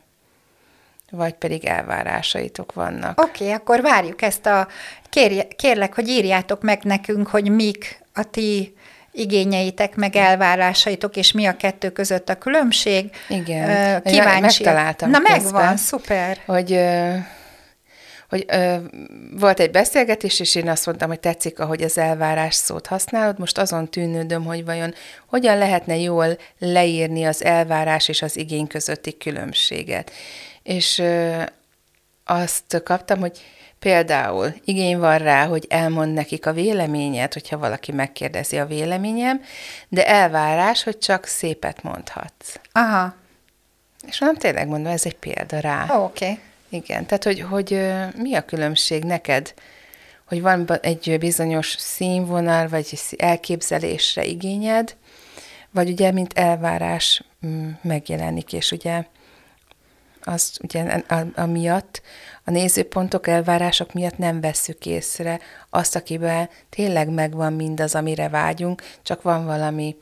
vagy 1.10 1.34
pedig 1.34 1.64
elvárásaitok 1.64 2.72
vannak. 2.72 3.20
Oké, 3.20 3.44
okay, 3.44 3.54
akkor 3.54 3.82
várjuk 3.82 4.22
ezt 4.22 4.46
a... 4.46 4.68
Kérje, 5.10 5.48
kérlek, 5.56 5.94
hogy 5.94 6.08
írjátok 6.08 6.62
meg 6.62 6.82
nekünk, 6.82 7.28
hogy 7.28 7.50
mik 7.50 8.00
a 8.14 8.22
ti 8.22 8.76
igényeitek, 9.12 9.94
meg 9.94 10.16
elvárásaitok, 10.16 11.16
és 11.16 11.32
mi 11.32 11.46
a 11.46 11.56
kettő 11.56 11.90
között 11.90 12.28
a 12.28 12.38
különbség. 12.38 13.10
Igen. 13.28 14.02
Kíváncsi. 14.02 14.62
Megtaláltam 14.62 15.10
Na 15.10 15.18
közben, 15.18 15.42
megvan, 15.42 15.76
szuper. 15.76 16.38
Hogy, 16.46 16.80
hogy 18.28 18.44
ö, 18.48 18.76
volt 19.38 19.60
egy 19.60 19.70
beszélgetés, 19.70 20.40
és 20.40 20.54
én 20.54 20.68
azt 20.68 20.86
mondtam, 20.86 21.08
hogy 21.08 21.20
tetszik, 21.20 21.58
ahogy 21.58 21.82
az 21.82 21.98
elvárás 21.98 22.54
szót 22.54 22.86
használod. 22.86 23.38
Most 23.38 23.58
azon 23.58 23.90
tűnődöm, 23.90 24.44
hogy 24.44 24.64
vajon 24.64 24.94
hogyan 25.26 25.58
lehetne 25.58 25.96
jól 25.96 26.38
leírni 26.58 27.24
az 27.24 27.44
elvárás 27.44 28.08
és 28.08 28.22
az 28.22 28.36
igény 28.36 28.66
közötti 28.66 29.16
különbséget 29.16 30.12
és 30.68 31.02
azt 32.24 32.82
kaptam, 32.84 33.18
hogy 33.20 33.40
például 33.78 34.54
igény 34.64 34.98
van 34.98 35.18
rá, 35.18 35.46
hogy 35.46 35.66
elmond 35.68 36.12
nekik 36.12 36.46
a 36.46 36.52
véleményet, 36.52 37.32
hogyha 37.32 37.58
valaki 37.58 37.92
megkérdezi 37.92 38.58
a 38.58 38.66
véleményem, 38.66 39.40
de 39.88 40.06
elvárás, 40.06 40.82
hogy 40.82 40.98
csak 40.98 41.26
szépet 41.26 41.82
mondhatsz. 41.82 42.54
Aha. 42.72 43.14
És 44.06 44.18
nem 44.18 44.36
tényleg 44.36 44.68
mondom, 44.68 44.92
ez 44.92 45.04
egy 45.04 45.16
példa 45.16 45.60
rá. 45.60 45.86
Oh, 45.88 46.04
Oké. 46.04 46.24
Okay. 46.24 46.38
Igen, 46.68 47.06
tehát 47.06 47.24
hogy, 47.24 47.40
hogy 47.40 47.86
mi 48.16 48.34
a 48.34 48.44
különbség 48.44 49.04
neked, 49.04 49.54
hogy 50.24 50.40
van 50.40 50.66
egy 50.80 51.16
bizonyos 51.18 51.74
színvonal, 51.78 52.68
vagy 52.68 52.98
elképzelésre 53.16 54.24
igényed, 54.24 54.96
vagy 55.70 55.90
ugye, 55.90 56.12
mint 56.12 56.38
elvárás 56.38 57.22
mm, 57.46 57.70
megjelenik, 57.82 58.52
és 58.52 58.72
ugye 58.72 59.04
azt 60.28 60.58
ugye 60.62 61.02
amiatt, 61.34 62.02
a 62.44 62.50
nézőpontok, 62.50 63.26
elvárások 63.26 63.92
miatt 63.92 64.18
nem 64.18 64.40
vesszük 64.40 64.86
észre 64.86 65.40
azt, 65.70 65.96
akiben 65.96 66.48
tényleg 66.70 67.08
megvan 67.08 67.52
mindaz, 67.52 67.94
amire 67.94 68.28
vágyunk, 68.28 68.82
csak 69.02 69.22
van 69.22 69.44
valami 69.44 69.96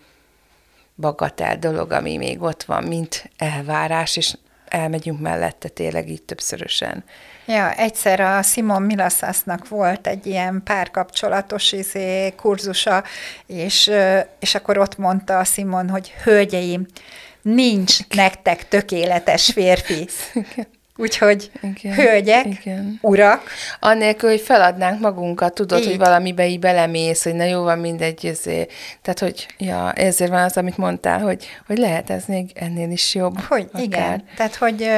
bagatel 0.94 1.56
dolog, 1.58 1.92
ami 1.92 2.16
még 2.16 2.42
ott 2.42 2.62
van, 2.62 2.84
mint 2.84 3.30
elvárás, 3.36 4.16
és 4.16 4.34
elmegyünk 4.68 5.20
mellette 5.20 5.68
tényleg 5.68 6.08
így 6.10 6.22
többszörösen. 6.22 7.04
Ja, 7.46 7.72
egyszer 7.72 8.20
a 8.20 8.42
Simon 8.42 8.82
Milaszasznak 8.82 9.68
volt 9.68 10.06
egy 10.06 10.26
ilyen 10.26 10.62
párkapcsolatos 10.64 11.72
izé, 11.72 12.32
kurzusa, 12.36 13.04
és, 13.46 13.90
és 14.38 14.54
akkor 14.54 14.78
ott 14.78 14.98
mondta 14.98 15.38
a 15.38 15.44
Simon, 15.44 15.88
hogy 15.88 16.10
hölgyeim, 16.22 16.86
nincs 17.54 17.98
nektek 18.08 18.68
tökéletes 18.68 19.52
férfi. 19.52 20.08
Úgyhogy 20.98 21.50
igen, 21.62 21.94
hölgyek, 21.94 22.46
igen. 22.46 22.98
urak. 23.02 23.42
Annélkül, 23.80 24.30
hogy 24.30 24.40
feladnánk 24.40 25.00
magunkat, 25.00 25.54
tudod, 25.54 25.80
így. 25.80 25.86
hogy 25.86 25.98
valamibe 25.98 26.46
így 26.46 26.58
belemész, 26.58 27.22
hogy 27.24 27.34
na 27.34 27.44
jó 27.44 27.62
van 27.62 27.78
mindegy, 27.78 28.26
ezért. 28.26 28.72
Tehát, 29.02 29.18
hogy 29.18 29.46
ja, 29.58 29.92
ezért 29.92 30.30
van 30.30 30.42
az, 30.42 30.56
amit 30.56 30.76
mondtál, 30.76 31.20
hogy, 31.20 31.46
hogy 31.66 31.78
lehet 31.78 32.10
ez 32.10 32.24
még 32.26 32.50
ennél 32.54 32.90
is 32.90 33.14
jobb. 33.14 33.40
Hogy 33.40 33.68
akár. 33.72 33.82
igen, 33.82 34.24
tehát, 34.36 34.54
hogy 34.54 34.90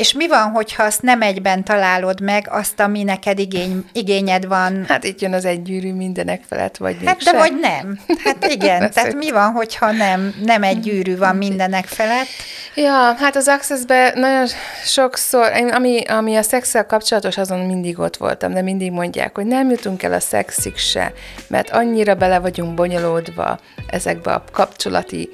és 0.00 0.12
mi 0.12 0.28
van, 0.28 0.50
hogyha 0.50 0.82
azt 0.82 1.02
nem 1.02 1.22
egyben 1.22 1.64
találod 1.64 2.20
meg, 2.20 2.46
azt, 2.50 2.80
ami 2.80 3.02
neked 3.02 3.38
igény, 3.38 3.84
igényed 3.92 4.46
van? 4.46 4.84
Hát 4.88 5.04
itt 5.04 5.20
jön 5.20 5.32
az 5.32 5.44
egy 5.44 5.62
gyűrű 5.62 5.92
mindenek 5.92 6.42
felett, 6.48 6.76
vagy 6.76 6.96
Hát 7.04 7.22
de 7.22 7.32
vagy 7.32 7.58
nem. 7.60 7.98
Hát 8.24 8.46
igen, 8.46 8.78
tehát 8.92 9.14
mi 9.14 9.30
van, 9.30 9.52
hogyha 9.52 9.90
nem, 9.90 10.34
nem 10.44 10.62
egy 10.62 10.80
gyűrű 10.80 11.16
van 11.16 11.36
mindenek 11.36 11.86
felett? 11.86 12.26
Ja, 12.74 13.14
hát 13.18 13.36
az 13.36 13.48
access 13.48 13.80
nagyon 14.14 14.46
sokszor, 14.84 15.52
ami, 15.70 16.02
ami 16.04 16.36
a 16.36 16.42
szexel 16.42 16.86
kapcsolatos, 16.86 17.36
azon 17.36 17.58
mindig 17.58 17.98
ott 17.98 18.16
voltam, 18.16 18.52
de 18.52 18.62
mindig 18.62 18.92
mondják, 18.92 19.34
hogy 19.34 19.46
nem 19.46 19.70
jutunk 19.70 20.02
el 20.02 20.12
a 20.12 20.20
szexig 20.20 20.76
se, 20.76 21.12
mert 21.46 21.70
annyira 21.70 22.14
bele 22.14 22.38
vagyunk 22.38 22.74
bonyolódva 22.74 23.58
ezekbe 23.90 24.32
a 24.32 24.44
kapcsolati 24.52 25.28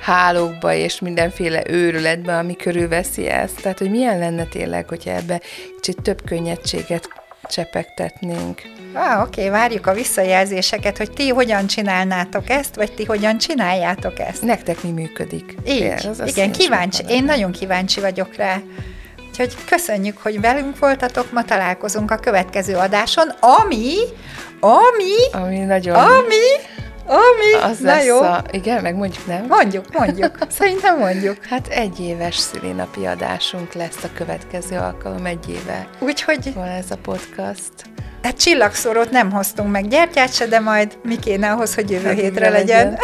hálókba 0.00 0.72
és 0.72 1.00
mindenféle 1.00 1.62
őrületbe, 1.66 2.38
ami 2.38 2.56
körülveszi 2.56 3.26
ezt. 3.26 3.62
Tehát, 3.62 3.78
hogy 3.78 3.90
milyen 3.90 4.18
lenne 4.18 4.44
tényleg, 4.44 4.88
hogyha 4.88 5.10
ebbe 5.10 5.40
kicsit 5.80 6.02
több 6.02 6.24
könnyedséget 6.24 7.08
csepegtetnénk. 7.42 8.62
Ah, 8.92 9.20
oké, 9.20 9.40
okay, 9.40 9.48
várjuk 9.60 9.86
a 9.86 9.94
visszajelzéseket, 9.94 10.96
hogy 10.96 11.10
ti 11.10 11.28
hogyan 11.28 11.66
csinálnátok 11.66 12.50
ezt, 12.50 12.74
vagy 12.74 12.92
ti 12.92 13.04
hogyan 13.04 13.38
csináljátok 13.38 14.18
ezt. 14.18 14.42
Nektek 14.42 14.82
mi 14.82 14.90
működik? 14.90 15.54
Így, 15.66 16.06
az 16.06 16.22
igen, 16.24 16.52
kíváncsi, 16.52 17.02
én 17.08 17.24
nagyon 17.24 17.52
kíváncsi 17.52 18.00
vagyok 18.00 18.34
rá. 18.36 18.60
Úgyhogy 19.28 19.54
köszönjük, 19.64 20.18
hogy 20.18 20.40
velünk 20.40 20.78
voltatok, 20.78 21.32
ma 21.32 21.44
találkozunk 21.44 22.10
a 22.10 22.16
következő 22.16 22.74
adáson, 22.74 23.28
ami, 23.28 23.94
ami, 24.60 25.44
ami 25.44 25.58
nagyon... 25.58 25.94
Ami, 25.94 26.46
ami, 27.10 27.70
az 27.72 27.78
na 27.78 27.86
lesz 27.86 28.04
jó. 28.04 28.20
A, 28.20 28.42
igen, 28.50 28.82
meg 28.82 28.94
mondjuk 28.94 29.26
nem? 29.26 29.44
Mondjuk, 29.48 29.84
mondjuk. 29.92 30.38
Szerintem 30.48 30.98
mondjuk. 30.98 31.36
Hát 31.50 31.66
egy 31.68 32.00
éves 32.00 32.36
szülinapi 32.36 33.06
adásunk 33.06 33.72
lesz 33.72 34.04
a 34.04 34.08
következő 34.14 34.76
alkalom, 34.76 35.26
egy 35.26 35.48
éve. 35.48 35.88
Úgyhogy... 35.98 36.54
Van 36.54 36.68
ez 36.68 36.90
a 36.90 36.96
podcast. 37.02 37.72
Tehát 38.20 38.40
csillagszórót 38.40 39.10
nem 39.10 39.30
hoztunk 39.30 39.70
meg, 39.70 39.88
gyertyát 39.88 40.34
se, 40.34 40.46
de 40.46 40.60
majd 40.60 40.98
mi 41.02 41.18
kéne 41.18 41.50
ahhoz, 41.50 41.74
hogy 41.74 41.90
jövő 41.90 42.08
Addigra 42.08 42.22
hétre 42.22 42.48
legyen. 42.48 42.84
legyen. 42.84 42.98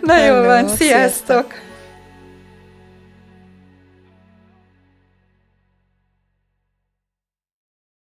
Na 0.00 0.16
jó 0.26 0.44
van, 0.44 0.68
sziasztok. 0.68 0.76
sziasztok! 0.76 1.67